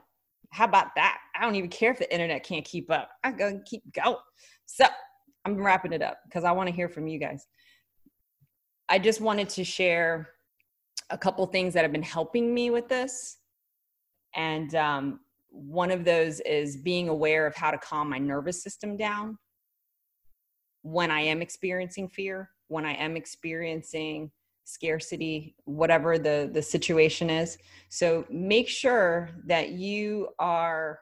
How 0.51 0.65
about 0.65 0.95
that? 0.95 1.19
I 1.37 1.43
don't 1.43 1.57
even 1.57 1.71
care 1.71 1.91
if 1.91 1.99
the 1.99 2.11
internet 2.13 2.45
can't 2.45 2.65
keep 2.65 2.91
up. 2.91 3.11
I'm 3.25 3.37
gonna 3.37 3.61
keep 3.67 3.83
going. 3.93 4.17
So 4.67 4.87
I'm 5.45 5.57
wrapping 5.57 5.93
it 5.93 6.03
up 6.03 6.19
because 6.27 6.45
I 6.45 6.53
want 6.53 6.69
to 6.69 6.75
hear 6.75 6.89
from 6.89 7.09
you 7.09 7.19
guys. 7.19 7.47
I 8.89 8.99
just 8.99 9.21
wanted 9.21 9.49
to 9.51 9.65
share 9.65 10.29
a 11.11 11.19
couple 11.19 11.45
things 11.47 11.75
that 11.75 11.83
have 11.83 11.93
been 11.93 12.03
helping 12.03 12.55
me 12.55 12.71
with 12.71 12.89
this. 12.89 13.39
And 14.35 14.75
um, 14.75 15.21
one 15.51 15.91
of 15.91 16.05
those 16.05 16.41
is 16.41 16.77
being 16.77 17.09
aware 17.09 17.47
of 17.47 17.57
how 17.57 17.71
to 17.71 17.79
calm 17.79 18.11
my 18.11 18.19
nervous 18.19 18.63
system 18.63 18.97
down 18.97 19.39
when 20.83 21.11
I 21.11 21.21
am 21.23 21.43
experiencing 21.43 22.09
fear, 22.09 22.51
when 22.69 22.85
I 22.85 22.93
am 22.93 23.17
experiencing 23.17 24.31
scarcity 24.69 25.55
whatever 25.65 26.19
the 26.19 26.51
the 26.53 26.61
situation 26.61 27.31
is. 27.31 27.57
So 27.89 28.27
make 28.31 28.69
sure 28.69 29.31
that 29.47 29.71
you 29.71 30.29
are 30.39 31.01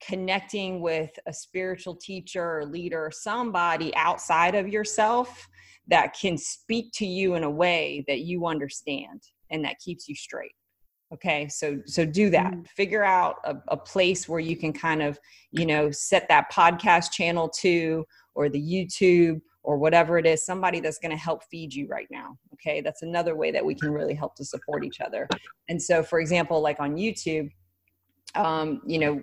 connecting 0.00 0.80
with 0.80 1.10
a 1.26 1.32
spiritual 1.32 1.96
teacher 1.96 2.58
or 2.58 2.64
leader 2.64 3.10
somebody 3.12 3.94
outside 3.96 4.54
of 4.54 4.68
yourself 4.68 5.48
that 5.88 6.14
can 6.18 6.38
speak 6.38 6.92
to 6.94 7.04
you 7.04 7.34
in 7.34 7.42
a 7.42 7.50
way 7.50 8.04
that 8.06 8.20
you 8.20 8.46
understand 8.46 9.20
and 9.50 9.64
that 9.64 9.78
keeps 9.80 10.08
you 10.08 10.14
straight. 10.14 10.54
Okay? 11.12 11.48
So 11.48 11.80
so 11.86 12.06
do 12.06 12.30
that. 12.30 12.52
Mm-hmm. 12.52 12.62
figure 12.76 13.02
out 13.02 13.36
a, 13.44 13.56
a 13.68 13.76
place 13.76 14.28
where 14.28 14.40
you 14.40 14.56
can 14.56 14.72
kind 14.72 15.02
of 15.02 15.18
you 15.50 15.66
know 15.66 15.90
set 15.90 16.28
that 16.28 16.52
podcast 16.52 17.10
channel 17.10 17.48
to 17.48 18.06
or 18.36 18.48
the 18.48 18.62
youtube 18.62 19.40
or 19.62 19.76
whatever 19.76 20.18
it 20.18 20.26
is 20.26 20.44
somebody 20.44 20.80
that's 20.80 20.98
going 20.98 21.10
to 21.10 21.16
help 21.16 21.42
feed 21.44 21.72
you 21.72 21.86
right 21.88 22.08
now 22.10 22.36
okay? 22.54 22.80
That's 22.80 23.02
another 23.02 23.36
way 23.36 23.50
that 23.52 23.64
we 23.64 23.74
can 23.74 23.90
really 23.90 24.14
help 24.14 24.34
to 24.36 24.44
support 24.44 24.84
each 24.84 25.00
other. 25.00 25.28
And 25.68 25.80
so 25.80 26.02
for 26.02 26.20
example 26.20 26.60
like 26.60 26.80
on 26.80 26.96
youtube 26.96 27.50
um, 28.34 28.80
you 28.86 28.98
know 28.98 29.22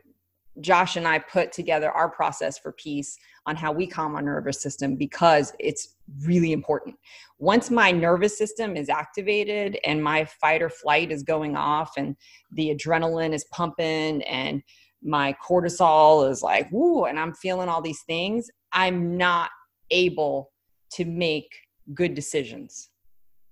josh 0.59 0.95
and 0.95 1.07
i 1.07 1.19
put 1.19 1.51
together 1.51 1.91
our 1.91 2.09
process 2.09 2.57
for 2.57 2.71
peace 2.71 3.17
on 3.47 3.55
how 3.55 3.71
we 3.71 3.87
calm 3.87 4.15
our 4.15 4.21
nervous 4.21 4.61
system 4.61 4.95
because 4.95 5.53
it's 5.59 5.95
really 6.23 6.51
important. 6.51 6.95
Once 7.39 7.71
my 7.71 7.91
nervous 7.91 8.37
system 8.37 8.75
is 8.75 8.89
activated 8.89 9.79
and 9.85 10.03
my 10.03 10.25
fight 10.25 10.61
or 10.61 10.69
flight 10.69 11.11
is 11.11 11.23
going 11.23 11.55
off 11.55 11.93
and 11.97 12.15
the 12.51 12.75
adrenaline 12.75 13.33
is 13.33 13.45
pumping 13.45 14.21
and 14.23 14.61
my 15.01 15.35
cortisol 15.47 16.29
is 16.29 16.41
like 16.41 16.67
woo 16.71 17.05
and 17.05 17.19
i'm 17.19 17.31
feeling 17.31 17.69
all 17.69 17.83
these 17.83 18.01
things 18.07 18.49
i'm 18.71 19.15
not 19.15 19.51
able 19.91 20.51
to 20.93 21.05
make 21.05 21.49
good 21.93 22.13
decisions. 22.13 22.89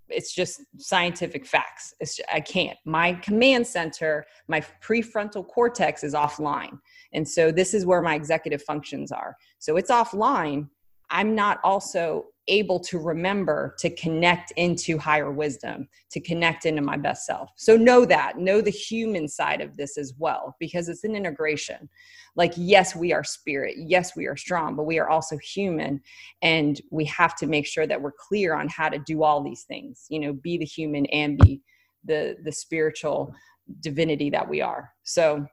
It's 0.10 0.34
just 0.34 0.62
scientific 0.78 1.46
facts. 1.46 1.94
It's, 2.00 2.20
i 2.32 2.40
can't. 2.40 2.78
My 2.86 3.14
command 3.14 3.66
center 3.66 4.26
my 4.48 4.62
prefrontal 4.84 5.48
cortex 5.48 6.04
is 6.04 6.14
offline. 6.14 6.80
And 7.14 7.28
so 7.28 7.52
this 7.52 7.74
is 7.74 7.86
where 7.86 8.02
my 8.02 8.16
executive 8.16 8.62
functions 8.62 9.12
are. 9.12 9.36
So 9.58 9.78
it's 9.78 9.90
offline. 9.90 10.70
I'm 11.10 11.34
not 11.34 11.60
also 11.64 12.26
able 12.48 12.80
to 12.80 13.00
remember 13.00 13.76
to 13.80 13.90
connect 13.96 14.52
into 14.52 14.98
higher 14.98 15.32
wisdom, 15.32 15.88
to 16.12 16.20
connect 16.20 16.66
into 16.66 16.82
my 16.82 16.98
best 16.98 17.26
self. 17.26 17.50
So 17.56 17.76
know 17.76 18.06
that, 18.06 18.38
know 18.38 18.62
the 18.62 18.70
human 18.70 19.28
side 19.28 19.62
of 19.62 19.76
this 19.78 19.98
as 19.98 20.14
well, 20.18 20.56
because 20.60 20.88
it's 20.88 21.04
an 21.04 21.16
integration. 21.16 21.90
Like, 22.36 22.54
yes, 22.56 22.96
we 22.96 23.14
are 23.14 23.24
spirit, 23.24 23.76
yes, 23.78 24.16
we 24.16 24.28
are 24.28 24.38
strong, 24.38 24.76
but 24.76 24.86
we 24.86 25.00
are 25.00 25.10
also 25.10 25.38
human. 25.38 26.02
And 26.42 26.80
we 26.92 27.06
have 27.06 27.36
to 27.38 27.48
make 27.48 27.66
sure 27.66 27.88
that 27.88 28.02
we're 28.02 28.12
clear 28.12 28.56
on 28.56 28.68
how 28.70 28.90
to 28.90 29.00
do 29.00 29.24
all 29.24 29.44
these 29.44 29.64
things, 29.64 30.06
you 30.10 30.20
know, 30.20 30.34
be 30.34 30.58
the 30.58 30.66
human 30.66 31.06
and 31.08 31.38
be 31.40 31.62
the 32.04 32.38
the 32.44 32.52
spiritual 32.52 33.34
divinity 33.80 34.30
that 34.30 34.48
we 34.48 34.62
are. 34.62 34.92
So 35.04 35.48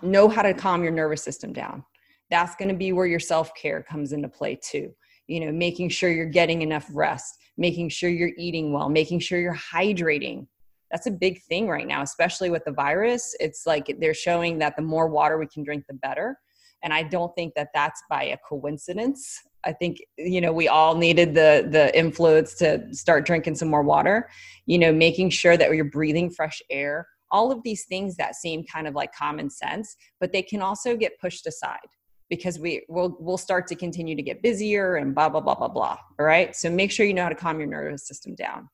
know 0.00 0.28
how 0.28 0.40
to 0.40 0.54
calm 0.54 0.82
your 0.82 0.92
nervous 0.92 1.22
system 1.22 1.52
down. 1.52 1.84
That's 2.30 2.56
going 2.56 2.70
to 2.70 2.74
be 2.74 2.92
where 2.92 3.06
your 3.06 3.20
self 3.20 3.54
care 3.54 3.82
comes 3.82 4.12
into 4.12 4.28
play 4.28 4.58
too 4.62 4.94
you 5.26 5.40
know 5.40 5.52
making 5.52 5.88
sure 5.88 6.10
you're 6.10 6.26
getting 6.26 6.62
enough 6.62 6.88
rest 6.92 7.38
making 7.56 7.88
sure 7.88 8.10
you're 8.10 8.32
eating 8.36 8.72
well 8.72 8.88
making 8.88 9.18
sure 9.18 9.40
you're 9.40 9.54
hydrating. 9.54 10.46
That's 10.90 11.06
a 11.06 11.10
big 11.10 11.42
thing 11.42 11.68
right 11.68 11.86
now 11.86 12.02
especially 12.02 12.50
with 12.50 12.64
the 12.64 12.72
virus. 12.72 13.34
It's 13.40 13.66
like 13.66 13.94
they're 14.00 14.14
showing 14.14 14.58
that 14.58 14.76
the 14.76 14.82
more 14.82 15.08
water 15.08 15.38
we 15.38 15.46
can 15.46 15.64
drink 15.64 15.84
the 15.88 15.94
better. 15.94 16.38
And 16.82 16.92
i 16.92 17.02
don't 17.02 17.34
think 17.34 17.54
that 17.54 17.68
that's 17.74 18.02
by 18.08 18.24
a 18.24 18.36
coincidence. 18.48 19.40
I 19.64 19.72
think 19.72 19.98
you 20.16 20.40
know 20.40 20.52
we 20.52 20.68
all 20.68 20.94
needed 20.94 21.34
the 21.34 21.66
the 21.70 21.96
influence 21.98 22.54
to 22.56 22.86
start 22.92 23.26
drinking 23.26 23.56
some 23.56 23.68
more 23.68 23.82
water. 23.82 24.28
You 24.66 24.78
know 24.78 24.92
making 24.92 25.30
sure 25.30 25.56
that 25.56 25.72
you're 25.74 25.84
breathing 25.84 26.30
fresh 26.30 26.62
air. 26.70 27.08
All 27.32 27.50
of 27.50 27.60
these 27.64 27.86
things 27.86 28.16
that 28.16 28.36
seem 28.36 28.64
kind 28.72 28.86
of 28.86 28.94
like 28.94 29.12
common 29.12 29.50
sense 29.50 29.96
but 30.20 30.32
they 30.32 30.42
can 30.42 30.62
also 30.62 30.96
get 30.96 31.18
pushed 31.18 31.46
aside 31.46 31.90
because 32.28 32.58
we 32.58 32.84
will 32.88 33.16
we'll 33.20 33.38
start 33.38 33.66
to 33.68 33.74
continue 33.74 34.16
to 34.16 34.22
get 34.22 34.42
busier 34.42 34.96
and 34.96 35.14
blah 35.14 35.28
blah 35.28 35.40
blah 35.40 35.54
blah 35.54 35.68
blah. 35.68 35.96
All 36.18 36.26
right? 36.26 36.54
So 36.54 36.70
make 36.70 36.90
sure 36.90 37.06
you 37.06 37.14
know 37.14 37.24
how 37.24 37.28
to 37.28 37.34
calm 37.34 37.58
your 37.58 37.68
nervous 37.68 38.06
system 38.06 38.34
down. 38.34 38.68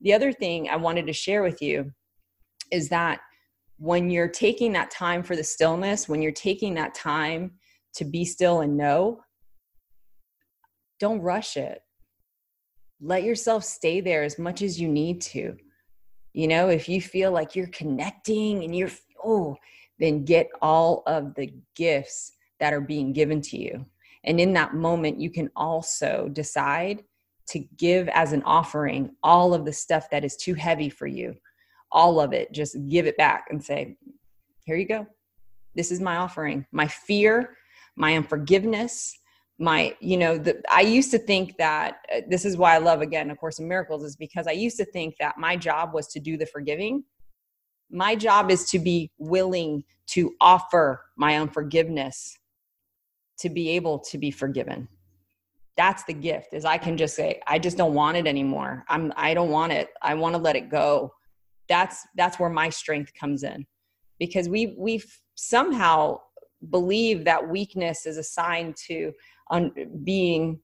The 0.00 0.12
other 0.12 0.32
thing 0.32 0.68
i 0.68 0.76
wanted 0.76 1.06
to 1.06 1.12
share 1.12 1.42
with 1.42 1.62
you 1.62 1.92
is 2.70 2.88
that 2.90 3.20
when 3.78 4.10
you're 4.10 4.28
taking 4.28 4.72
that 4.72 4.90
time 4.90 5.22
for 5.22 5.34
the 5.34 5.44
stillness 5.44 6.08
when 6.08 6.22
you're 6.22 6.32
taking 6.32 6.74
that 6.74 6.94
time 6.94 7.52
to 7.94 8.04
be 8.04 8.24
still 8.24 8.60
and 8.60 8.76
know 8.76 9.20
don't 11.00 11.20
rush 11.20 11.56
it. 11.56 11.80
Let 13.00 13.24
yourself 13.24 13.64
stay 13.64 14.00
there 14.00 14.22
as 14.22 14.38
much 14.38 14.62
as 14.62 14.80
you 14.80 14.88
need 14.88 15.20
to. 15.22 15.56
You 16.32 16.48
know 16.48 16.68
if 16.68 16.88
you 16.88 17.00
feel 17.00 17.30
like 17.30 17.54
you're 17.54 17.66
connecting 17.68 18.64
and 18.64 18.74
you're 18.74 18.90
oh 19.24 19.56
then 19.98 20.24
get 20.24 20.48
all 20.60 21.02
of 21.06 21.34
the 21.34 21.52
gifts 21.76 22.32
that 22.64 22.72
are 22.72 22.80
being 22.80 23.12
given 23.12 23.42
to 23.42 23.58
you. 23.58 23.84
And 24.24 24.40
in 24.40 24.54
that 24.54 24.72
moment, 24.72 25.20
you 25.20 25.28
can 25.28 25.50
also 25.54 26.30
decide 26.32 27.04
to 27.48 27.58
give 27.76 28.08
as 28.08 28.32
an 28.32 28.42
offering 28.44 29.14
all 29.22 29.52
of 29.52 29.66
the 29.66 29.72
stuff 29.74 30.08
that 30.08 30.24
is 30.24 30.34
too 30.34 30.54
heavy 30.54 30.88
for 30.88 31.06
you. 31.06 31.34
All 31.92 32.18
of 32.18 32.32
it, 32.32 32.52
just 32.52 32.74
give 32.88 33.06
it 33.06 33.18
back 33.18 33.48
and 33.50 33.62
say, 33.62 33.98
Here 34.64 34.76
you 34.76 34.88
go. 34.88 35.06
This 35.74 35.92
is 35.92 36.00
my 36.00 36.16
offering. 36.16 36.64
My 36.72 36.88
fear, 36.88 37.54
my 37.96 38.16
unforgiveness, 38.16 39.14
my, 39.58 39.94
you 40.00 40.16
know, 40.16 40.38
the, 40.38 40.62
I 40.70 40.80
used 40.80 41.10
to 41.10 41.18
think 41.18 41.58
that 41.58 41.98
uh, 42.10 42.22
this 42.30 42.46
is 42.46 42.56
why 42.56 42.74
I 42.74 42.78
love, 42.78 43.02
again, 43.02 43.30
A 43.30 43.36
Course 43.36 43.58
in 43.58 43.68
Miracles, 43.68 44.04
is 44.04 44.16
because 44.16 44.46
I 44.46 44.52
used 44.52 44.78
to 44.78 44.86
think 44.86 45.16
that 45.20 45.36
my 45.36 45.54
job 45.54 45.92
was 45.92 46.06
to 46.08 46.18
do 46.18 46.38
the 46.38 46.46
forgiving. 46.46 47.04
My 47.90 48.16
job 48.16 48.50
is 48.50 48.70
to 48.70 48.78
be 48.78 49.10
willing 49.18 49.84
to 50.06 50.32
offer 50.40 51.02
my 51.18 51.36
unforgiveness 51.36 52.38
to 53.38 53.48
be 53.48 53.70
able 53.70 53.98
to 53.98 54.18
be 54.18 54.30
forgiven. 54.30 54.88
That's 55.76 56.04
the 56.04 56.12
gift 56.12 56.54
is 56.54 56.64
i 56.64 56.78
can 56.78 56.96
just 56.96 57.16
say 57.16 57.40
i 57.46 57.58
just 57.58 57.76
don't 57.76 57.94
want 57.94 58.16
it 58.16 58.26
anymore. 58.26 58.84
I'm 58.88 59.12
i 59.16 59.34
don't 59.34 59.50
want 59.50 59.72
it. 59.72 59.88
I 60.02 60.14
want 60.14 60.34
to 60.34 60.40
let 60.40 60.56
it 60.56 60.70
go. 60.70 61.12
That's 61.68 62.06
that's 62.16 62.38
where 62.38 62.50
my 62.50 62.70
strength 62.70 63.12
comes 63.18 63.42
in. 63.42 63.66
Because 64.18 64.48
we 64.48 64.74
we 64.78 65.02
somehow 65.34 66.20
believe 66.70 67.24
that 67.24 67.48
weakness 67.48 68.06
is 68.06 68.16
a 68.16 68.22
sign 68.22 68.74
to 68.86 69.12
un, 69.50 69.72
being 70.04 70.60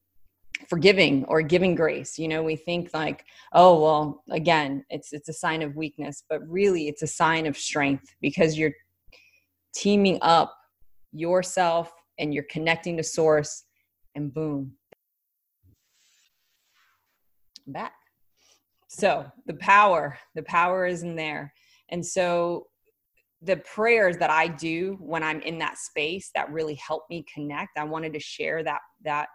forgiving 0.68 1.24
or 1.24 1.42
giving 1.42 1.74
grace. 1.74 2.16
You 2.18 2.28
know 2.28 2.44
we 2.44 2.54
think 2.54 2.90
like 2.94 3.24
oh 3.52 3.83
well 3.83 4.22
again 4.30 4.85
it's 4.90 5.12
it's 5.12 5.28
a 5.28 5.33
sign 5.33 5.62
of 5.62 5.74
weakness 5.74 6.22
but 6.28 6.40
really 6.48 6.87
it's 6.87 7.02
a 7.02 7.09
sign 7.09 7.46
of 7.46 7.56
strength 7.56 8.14
because 8.20 8.56
you're 8.56 8.74
teaming 9.74 10.18
up 10.22 10.56
yourself 11.12 11.92
and 12.20 12.33
you're 12.33 12.44
connecting 12.44 12.96
to 12.96 13.02
source 13.02 13.64
and 14.14 14.33
boom 14.33 14.72
I'm 17.66 17.72
back 17.72 17.94
so 18.88 19.26
the 19.46 19.54
power 19.54 20.18
the 20.35 20.42
power 20.42 20.87
is 20.87 21.02
in 21.02 21.16
there 21.16 21.52
and 21.90 22.04
so 22.04 22.66
the 23.42 23.56
prayers 23.56 24.16
that 24.18 24.30
i 24.30 24.46
do 24.46 24.96
when 25.00 25.22
i'm 25.22 25.40
in 25.42 25.59
that 25.59 25.78
space 25.78 26.30
that 26.35 26.50
really 26.52 26.74
help 26.74 27.04
me 27.11 27.24
connect 27.33 27.78
i 27.78 27.85
wanted 27.85 28.12
to 28.12 28.20
share 28.20 28.62
that 28.62 28.80
that 29.04 29.28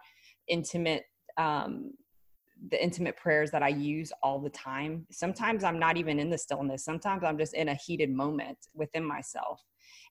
intimate 0.48 1.02
um, 1.38 1.92
the 2.70 2.82
intimate 2.82 3.16
prayers 3.16 3.50
that 3.50 3.62
I 3.62 3.68
use 3.68 4.12
all 4.22 4.40
the 4.40 4.50
time. 4.50 5.06
Sometimes 5.10 5.62
I'm 5.62 5.78
not 5.78 5.96
even 5.96 6.18
in 6.18 6.30
the 6.30 6.38
stillness. 6.38 6.84
Sometimes 6.84 7.22
I'm 7.22 7.38
just 7.38 7.54
in 7.54 7.68
a 7.68 7.74
heated 7.74 8.10
moment 8.10 8.58
within 8.74 9.04
myself. 9.04 9.60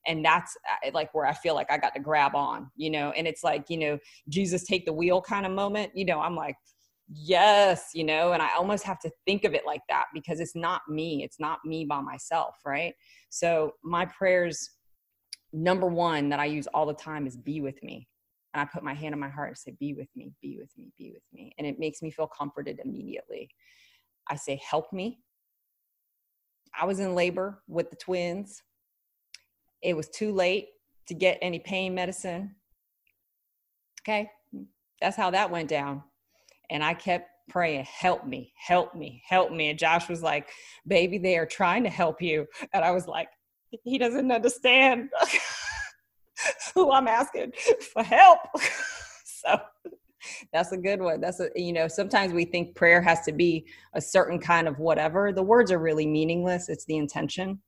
And 0.06 0.24
that's 0.24 0.56
uh, 0.84 0.90
like 0.92 1.12
where 1.14 1.26
I 1.26 1.32
feel 1.34 1.54
like 1.54 1.70
I 1.70 1.78
got 1.78 1.94
to 1.94 2.00
grab 2.00 2.34
on, 2.34 2.70
you 2.76 2.90
know, 2.90 3.10
and 3.10 3.26
it's 3.26 3.42
like, 3.42 3.64
you 3.68 3.76
know, 3.76 3.98
Jesus 4.28 4.64
take 4.64 4.86
the 4.86 4.92
wheel 4.92 5.20
kind 5.20 5.46
of 5.46 5.52
moment. 5.52 5.92
You 5.94 6.04
know, 6.04 6.20
I'm 6.20 6.36
like, 6.36 6.56
yes, 7.12 7.90
you 7.94 8.04
know, 8.04 8.32
and 8.32 8.42
I 8.42 8.54
almost 8.56 8.84
have 8.84 8.98
to 9.00 9.10
think 9.26 9.44
of 9.44 9.54
it 9.54 9.64
like 9.66 9.82
that 9.88 10.06
because 10.14 10.40
it's 10.40 10.56
not 10.56 10.82
me. 10.88 11.22
It's 11.24 11.40
not 11.40 11.58
me 11.64 11.84
by 11.84 12.00
myself, 12.00 12.56
right? 12.64 12.94
So 13.30 13.74
my 13.82 14.06
prayers, 14.06 14.70
number 15.52 15.86
one 15.86 16.28
that 16.28 16.40
I 16.40 16.46
use 16.46 16.66
all 16.68 16.86
the 16.86 16.94
time 16.94 17.26
is 17.26 17.36
be 17.36 17.60
with 17.60 17.82
me 17.82 18.08
and 18.56 18.62
I 18.62 18.64
put 18.64 18.82
my 18.82 18.94
hand 18.94 19.14
on 19.14 19.20
my 19.20 19.28
heart 19.28 19.48
and 19.48 19.58
say, 19.58 19.76
Be 19.78 19.92
with 19.92 20.08
me, 20.16 20.32
be 20.40 20.56
with 20.58 20.70
me, 20.78 20.90
be 20.96 21.12
with 21.12 21.22
me. 21.30 21.52
And 21.58 21.66
it 21.66 21.78
makes 21.78 22.00
me 22.00 22.10
feel 22.10 22.26
comforted 22.26 22.80
immediately. 22.82 23.50
I 24.30 24.36
say, 24.36 24.58
Help 24.66 24.92
me. 24.94 25.18
I 26.78 26.86
was 26.86 26.98
in 26.98 27.14
labor 27.14 27.62
with 27.68 27.90
the 27.90 27.96
twins. 27.96 28.62
It 29.82 29.96
was 29.96 30.08
too 30.08 30.32
late 30.32 30.68
to 31.08 31.14
get 31.14 31.38
any 31.42 31.58
pain 31.58 31.94
medicine. 31.94 32.54
Okay, 34.02 34.30
that's 35.00 35.16
how 35.16 35.30
that 35.30 35.50
went 35.50 35.68
down. 35.68 36.02
And 36.70 36.82
I 36.82 36.94
kept 36.94 37.30
praying, 37.48 37.84
Help 37.84 38.26
me, 38.26 38.52
help 38.56 38.94
me, 38.94 39.22
help 39.28 39.52
me. 39.52 39.70
And 39.70 39.78
Josh 39.78 40.08
was 40.08 40.22
like, 40.22 40.48
Baby, 40.86 41.18
they 41.18 41.36
are 41.36 41.46
trying 41.46 41.84
to 41.84 41.90
help 41.90 42.20
you. 42.20 42.46
And 42.72 42.84
I 42.84 42.90
was 42.90 43.06
like, 43.06 43.28
He 43.84 43.98
doesn't 43.98 44.30
understand. 44.30 45.10
who 46.74 46.92
I'm 46.92 47.08
asking 47.08 47.52
for 47.92 48.02
help. 48.02 48.40
so 49.24 49.58
that's 50.52 50.72
a 50.72 50.76
good 50.76 51.00
one. 51.00 51.20
That's 51.20 51.40
a, 51.40 51.48
you 51.54 51.72
know, 51.72 51.88
sometimes 51.88 52.32
we 52.32 52.44
think 52.44 52.74
prayer 52.74 53.00
has 53.00 53.22
to 53.22 53.32
be 53.32 53.66
a 53.94 54.00
certain 54.00 54.38
kind 54.38 54.68
of 54.68 54.78
whatever. 54.78 55.32
The 55.32 55.42
words 55.42 55.70
are 55.72 55.78
really 55.78 56.06
meaningless, 56.06 56.68
it's 56.68 56.84
the 56.84 56.96
intention. 56.96 57.60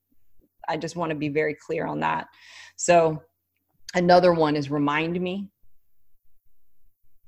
I 0.69 0.77
just 0.77 0.97
want 0.97 1.11
to 1.11 1.17
be 1.17 1.29
very 1.29 1.55
clear 1.55 1.87
on 1.87 2.01
that. 2.01 2.29
So, 2.77 3.23
another 3.95 4.33
one 4.33 4.57
is 4.57 4.71
remind 4.71 5.21
me. 5.21 5.51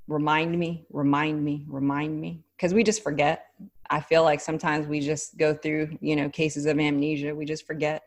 Remind 0.09 0.59
me, 0.59 0.87
remind 0.91 1.45
me, 1.45 1.65
remind 1.69 2.21
me. 2.21 2.45
Because 2.57 2.75
we 2.75 2.83
just 2.83 3.03
forget. 3.03 3.47
I 3.91 4.01
feel 4.01 4.23
like 4.23 4.41
sometimes 4.41 4.87
we 4.87 5.01
just 5.01 5.37
go 5.39 5.55
through, 5.55 5.97
you 6.01 6.17
know, 6.17 6.29
cases 6.29 6.67
of 6.67 6.79
amnesia. 6.79 7.35
We 7.35 7.45
just 7.45 7.67
forget. 7.67 8.03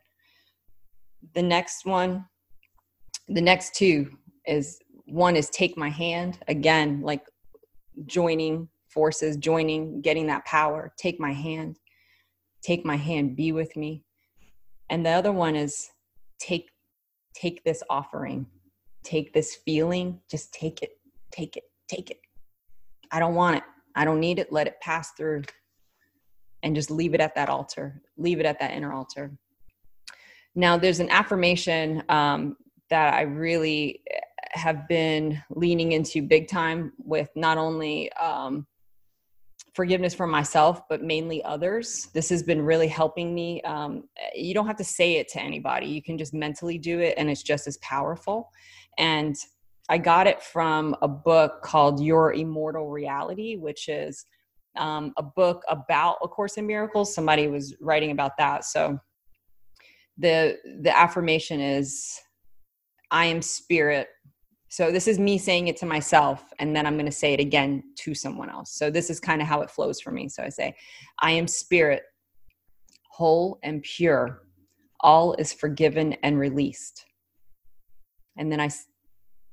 The 1.33 1.41
next 1.41 1.85
one 1.85 2.25
the 3.27 3.41
next 3.41 3.75
two 3.75 4.11
is 4.45 4.79
one 5.05 5.35
is 5.35 5.49
take 5.49 5.77
my 5.77 5.89
hand 5.89 6.39
again 6.47 7.01
like 7.01 7.25
joining 8.05 8.67
forces 8.87 9.37
joining 9.37 10.01
getting 10.01 10.27
that 10.27 10.43
power 10.45 10.93
take 10.97 11.19
my 11.19 11.31
hand 11.31 11.77
take 12.63 12.85
my 12.85 12.95
hand 12.95 13.35
be 13.35 13.51
with 13.51 13.75
me 13.75 14.03
and 14.89 15.05
the 15.05 15.09
other 15.09 15.31
one 15.31 15.55
is 15.55 15.89
take 16.39 16.69
take 17.35 17.63
this 17.63 17.83
offering 17.89 18.45
take 19.03 19.33
this 19.33 19.57
feeling 19.65 20.19
just 20.29 20.53
take 20.53 20.81
it 20.81 20.97
take 21.31 21.57
it 21.57 21.63
take 21.87 22.09
it. 22.09 22.19
I 23.11 23.19
don't 23.19 23.35
want 23.35 23.57
it. 23.57 23.63
I 23.95 24.05
don't 24.05 24.19
need 24.19 24.39
it. 24.39 24.51
Let 24.51 24.67
it 24.67 24.79
pass 24.81 25.11
through 25.11 25.43
and 26.63 26.75
just 26.75 26.89
leave 26.89 27.13
it 27.13 27.19
at 27.19 27.35
that 27.35 27.49
altar 27.49 28.01
leave 28.17 28.39
it 28.39 28.45
at 28.45 28.59
that 28.59 28.71
inner 28.71 28.93
altar. 28.93 29.37
Now 30.55 30.77
there's 30.77 30.99
an 30.99 31.09
affirmation 31.09 32.03
um, 32.09 32.55
that 32.89 33.13
I 33.13 33.21
really 33.21 34.01
have 34.51 34.87
been 34.87 35.41
leaning 35.49 35.93
into 35.93 36.21
big 36.21 36.47
time 36.47 36.93
with 36.99 37.29
not 37.35 37.57
only 37.57 38.11
um, 38.13 38.67
forgiveness 39.73 40.13
for 40.13 40.27
myself, 40.27 40.88
but 40.88 41.03
mainly 41.03 41.43
others. 41.43 42.09
This 42.13 42.29
has 42.29 42.43
been 42.43 42.62
really 42.62 42.88
helping 42.88 43.33
me. 43.33 43.62
Um, 43.63 44.03
you 44.36 44.53
don't 44.53 44.67
have 44.67 44.77
to 44.77 44.83
say 44.83 45.15
it 45.15 45.27
to 45.29 45.41
anybody, 45.41 45.88
you 45.88 46.01
can 46.01 46.17
just 46.17 46.33
mentally 46.33 46.77
do 46.77 46.99
it, 46.99 47.15
and 47.17 47.29
it's 47.29 47.43
just 47.43 47.67
as 47.67 47.77
powerful. 47.77 48.49
And 48.97 49.36
I 49.89 49.97
got 49.97 50.27
it 50.27 50.41
from 50.41 50.95
a 51.01 51.07
book 51.07 51.62
called 51.62 52.01
Your 52.01 52.33
Immortal 52.33 52.89
Reality, 52.89 53.57
which 53.57 53.89
is 53.89 54.25
um, 54.77 55.13
a 55.17 55.23
book 55.23 55.63
about 55.67 56.17
A 56.23 56.27
Course 56.27 56.57
in 56.57 56.65
Miracles. 56.65 57.13
Somebody 57.13 57.47
was 57.47 57.75
writing 57.81 58.12
about 58.12 58.38
that. 58.38 58.65
So 58.65 58.99
the 60.17 60.57
the 60.81 60.95
affirmation 60.95 61.59
is 61.59 62.19
I 63.12 63.25
am 63.25 63.41
spirit. 63.41 64.07
So 64.73 64.91
this 64.91 65.07
is 65.07 65.19
me 65.19 65.38
saying 65.38 65.67
it 65.67 65.77
to 65.77 65.86
myself, 65.86 66.51
and 66.57 66.75
then 66.75 66.88
I'm 66.88 66.95
going 66.95 67.05
to 67.05 67.12
say 67.12 67.36
it 67.36 67.39
again 67.39 67.83
to 67.97 68.15
someone 68.15 68.49
else. 68.49 68.71
So 68.71 68.89
this 68.89 69.12
is 69.12 69.19
kind 69.19 69.39
of 69.39 69.47
how 69.47 69.62
it 69.62 69.69
flows 69.69 70.01
for 70.01 70.09
me. 70.09 70.27
So 70.27 70.41
I 70.41 70.49
say, 70.49 70.73
I 71.19 71.29
am 71.29 71.45
spirit, 71.45 72.01
whole 73.07 73.59
and 73.62 73.83
pure. 73.83 74.47
All 75.01 75.36
is 75.36 75.53
forgiven 75.53 76.13
and 76.23 76.39
released. 76.39 77.05
And 78.36 78.51
then 78.51 78.59
I, 78.59 78.71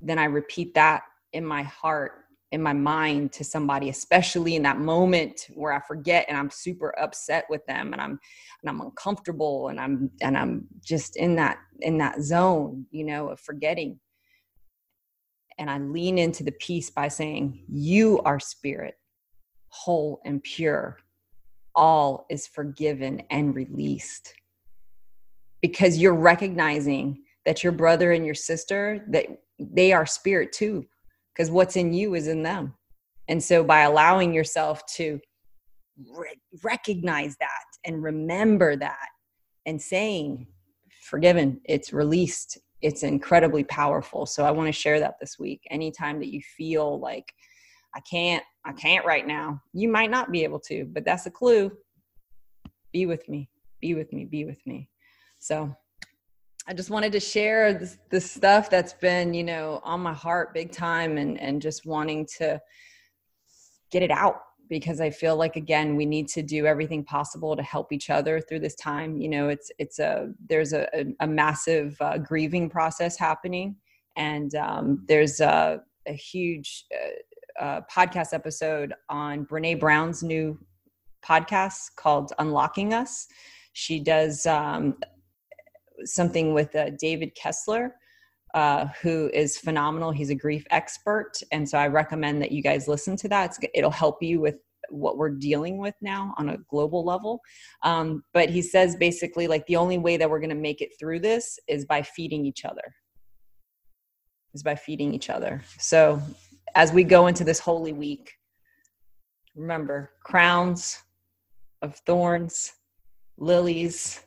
then 0.01 0.17
I 0.17 0.23
repeat 0.23 0.73
that 0.73 1.03
in 1.33 1.45
my 1.45 1.61
heart 1.61 2.13
in 2.51 2.61
my 2.61 2.73
mind 2.73 3.31
to 3.31 3.45
somebody 3.45 3.87
especially 3.87 4.57
in 4.57 4.63
that 4.63 4.77
moment 4.77 5.47
where 5.53 5.71
i 5.71 5.79
forget 5.79 6.25
and 6.27 6.37
i'm 6.37 6.49
super 6.49 6.93
upset 6.99 7.45
with 7.49 7.65
them 7.65 7.93
and 7.93 8.01
i'm 8.01 8.19
and 8.61 8.69
i'm 8.69 8.81
uncomfortable 8.81 9.69
and 9.69 9.79
i'm 9.79 10.11
and 10.21 10.37
i'm 10.37 10.67
just 10.83 11.15
in 11.15 11.33
that 11.37 11.59
in 11.79 11.97
that 11.97 12.21
zone 12.21 12.85
you 12.91 13.05
know 13.05 13.29
of 13.29 13.39
forgetting 13.39 13.97
and 15.59 15.69
i 15.69 15.77
lean 15.77 16.17
into 16.17 16.43
the 16.43 16.51
peace 16.53 16.89
by 16.89 17.07
saying 17.07 17.63
you 17.67 18.19
are 18.25 18.39
spirit 18.39 18.95
whole 19.69 20.21
and 20.25 20.43
pure 20.43 20.97
all 21.75 22.25
is 22.29 22.47
forgiven 22.47 23.21
and 23.29 23.55
released 23.55 24.33
because 25.61 25.97
you're 25.97 26.13
recognizing 26.13 27.23
that 27.45 27.63
your 27.63 27.71
brother 27.71 28.11
and 28.11 28.25
your 28.25 28.35
sister 28.35 29.03
that 29.09 29.25
they 29.59 29.93
are 29.93 30.05
spirit 30.05 30.51
too 30.51 30.85
because 31.33 31.51
what's 31.51 31.75
in 31.75 31.93
you 31.93 32.15
is 32.15 32.27
in 32.27 32.43
them. 32.43 32.73
And 33.27 33.41
so 33.41 33.63
by 33.63 33.81
allowing 33.81 34.33
yourself 34.33 34.85
to 34.95 35.19
re- 36.15 36.39
recognize 36.63 37.37
that 37.37 37.65
and 37.85 38.03
remember 38.03 38.75
that 38.75 39.07
and 39.65 39.81
saying, 39.81 40.47
forgiven, 41.03 41.61
it's 41.65 41.93
released, 41.93 42.57
it's 42.81 43.03
incredibly 43.03 43.63
powerful. 43.63 44.25
So 44.25 44.43
I 44.43 44.51
want 44.51 44.67
to 44.67 44.71
share 44.71 44.99
that 44.99 45.15
this 45.19 45.37
week. 45.37 45.61
Anytime 45.69 46.19
that 46.19 46.31
you 46.33 46.41
feel 46.57 46.99
like, 46.99 47.33
I 47.95 47.99
can't, 48.01 48.43
I 48.65 48.71
can't 48.73 49.05
right 49.05 49.25
now, 49.25 49.61
you 49.73 49.89
might 49.89 50.11
not 50.11 50.31
be 50.31 50.43
able 50.43 50.59
to, 50.61 50.85
but 50.85 51.05
that's 51.05 51.25
a 51.25 51.31
clue. 51.31 51.71
Be 52.93 53.05
with 53.05 53.27
me, 53.27 53.49
be 53.81 53.95
with 53.95 54.11
me, 54.13 54.25
be 54.25 54.45
with 54.45 54.65
me. 54.65 54.89
So 55.39 55.75
I 56.67 56.73
just 56.73 56.89
wanted 56.89 57.11
to 57.13 57.19
share 57.19 57.73
this, 57.73 57.97
this, 58.09 58.29
stuff 58.31 58.69
that's 58.69 58.93
been, 58.93 59.33
you 59.33 59.43
know, 59.43 59.81
on 59.83 59.99
my 59.99 60.13
heart 60.13 60.53
big 60.53 60.71
time 60.71 61.17
and, 61.17 61.39
and 61.39 61.61
just 61.61 61.85
wanting 61.85 62.27
to 62.37 62.61
get 63.91 64.03
it 64.03 64.11
out 64.11 64.41
because 64.71 65.01
I 65.01 65.09
feel 65.09 65.35
like 65.35 65.57
again 65.57 65.97
we 65.97 66.05
need 66.05 66.29
to 66.29 66.41
do 66.41 66.65
everything 66.65 67.03
possible 67.03 67.57
to 67.57 67.61
help 67.61 67.91
each 67.91 68.09
other 68.09 68.39
through 68.39 68.61
this 68.61 68.75
time. 68.75 69.17
You 69.17 69.27
know, 69.27 69.49
it's 69.49 69.69
it's 69.77 69.99
a 69.99 70.31
there's 70.47 70.71
a, 70.71 70.87
a, 70.97 71.05
a 71.19 71.27
massive 71.27 71.97
uh, 71.99 72.17
grieving 72.17 72.69
process 72.69 73.17
happening, 73.17 73.75
and 74.15 74.55
um, 74.55 75.03
there's 75.09 75.41
a, 75.41 75.81
a 76.07 76.13
huge 76.13 76.85
uh, 76.95 77.63
uh, 77.63 77.81
podcast 77.93 78.33
episode 78.33 78.93
on 79.09 79.45
Brene 79.45 79.77
Brown's 79.77 80.23
new 80.23 80.57
podcast 81.21 81.97
called 81.97 82.31
Unlocking 82.39 82.93
Us. 82.93 83.27
She 83.73 83.99
does 83.99 84.45
um, 84.45 84.95
something 86.05 86.53
with 86.53 86.73
uh, 86.77 86.91
David 86.97 87.35
Kessler, 87.35 87.95
uh, 88.53 88.87
who 89.01 89.29
is 89.33 89.57
phenomenal. 89.57 90.11
He's 90.11 90.29
a 90.29 90.35
grief 90.35 90.65
expert. 90.71 91.41
And 91.51 91.67
so 91.67 91.77
I 91.77 91.87
recommend 91.87 92.41
that 92.41 92.51
you 92.51 92.61
guys 92.61 92.87
listen 92.87 93.15
to 93.17 93.29
that. 93.29 93.51
It's, 93.51 93.59
it'll 93.73 93.91
help 93.91 94.21
you 94.21 94.39
with 94.39 94.55
what 94.89 95.17
we're 95.17 95.29
dealing 95.29 95.77
with 95.77 95.95
now 96.01 96.33
on 96.37 96.49
a 96.49 96.57
global 96.69 97.05
level. 97.05 97.39
Um, 97.83 98.23
but 98.33 98.49
he 98.49 98.61
says 98.61 98.95
basically, 98.95 99.47
like, 99.47 99.65
the 99.67 99.77
only 99.77 99.97
way 99.97 100.17
that 100.17 100.29
we're 100.29 100.39
going 100.39 100.49
to 100.49 100.55
make 100.55 100.81
it 100.81 100.91
through 100.99 101.19
this 101.19 101.57
is 101.67 101.85
by 101.85 102.01
feeding 102.01 102.45
each 102.45 102.65
other. 102.65 102.95
Is 104.53 104.63
by 104.63 104.75
feeding 104.75 105.13
each 105.13 105.29
other. 105.29 105.61
So 105.77 106.21
as 106.75 106.91
we 106.91 107.05
go 107.05 107.27
into 107.27 107.45
this 107.45 107.59
holy 107.59 107.93
week, 107.93 108.33
remember 109.55 110.11
crowns 110.23 111.01
of 111.81 111.95
thorns, 112.05 112.73
lilies. 113.37 114.21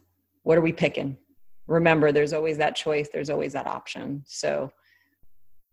What 0.45 0.57
are 0.57 0.63
we 0.63 0.73
picking? 0.73 1.19
Remember 1.67 2.13
there's 2.13 2.33
always 2.33 2.59
that 2.59 2.77
choice 2.77 3.09
there's 3.13 3.31
always 3.31 3.53
that 3.53 3.67
option 3.67 4.23
so 4.27 4.71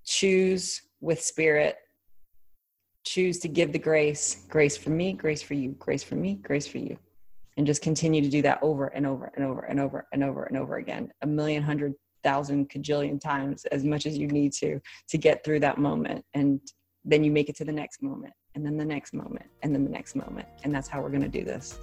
choose 0.05 0.81
with 1.01 1.21
spirit 1.21 1.77
choose 3.03 3.39
to 3.39 3.47
give 3.47 3.71
the 3.71 3.79
grace 3.79 4.45
grace 4.49 4.77
for 4.77 4.89
me 4.89 5.13
grace 5.13 5.41
for 5.41 5.53
you 5.53 5.69
grace 5.79 6.03
for 6.03 6.15
me 6.15 6.35
grace 6.35 6.67
for 6.67 6.77
you 6.77 6.97
and 7.57 7.67
just 7.67 7.81
continue 7.81 8.21
to 8.21 8.29
do 8.29 8.41
that 8.41 8.59
over 8.61 8.87
and 8.87 9.05
over 9.05 9.31
and 9.35 9.45
over 9.45 9.61
and 9.61 9.79
over 9.79 10.07
and 10.13 10.23
over 10.23 10.43
and 10.43 10.57
over 10.57 10.77
again 10.77 11.11
a 11.21 11.27
million 11.27 11.61
hundred 11.61 11.93
thousand 12.23 12.69
cajillion 12.69 13.19
times 13.19 13.65
as 13.65 13.83
much 13.83 14.05
as 14.05 14.17
you 14.17 14.27
need 14.27 14.53
to 14.53 14.79
to 15.09 15.17
get 15.17 15.43
through 15.43 15.59
that 15.59 15.77
moment 15.77 16.23
and 16.33 16.61
then 17.03 17.23
you 17.23 17.31
make 17.31 17.49
it 17.49 17.55
to 17.55 17.65
the 17.65 17.71
next 17.71 18.03
moment 18.03 18.33
and 18.55 18.65
then 18.65 18.77
the 18.77 18.85
next 18.85 19.13
moment, 19.13 19.45
and 19.63 19.73
then 19.73 19.83
the 19.83 19.89
next 19.89 20.15
moment. 20.15 20.47
And 20.63 20.73
that's 20.73 20.87
how 20.87 21.01
we're 21.01 21.09
going 21.09 21.21
to 21.21 21.27
do 21.29 21.43
this. 21.43 21.79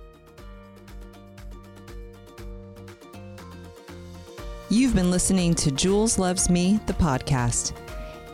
You've 4.70 4.94
been 4.94 5.10
listening 5.10 5.54
to 5.54 5.70
Jules 5.70 6.18
Loves 6.18 6.50
Me, 6.50 6.78
the 6.84 6.92
podcast. 6.92 7.72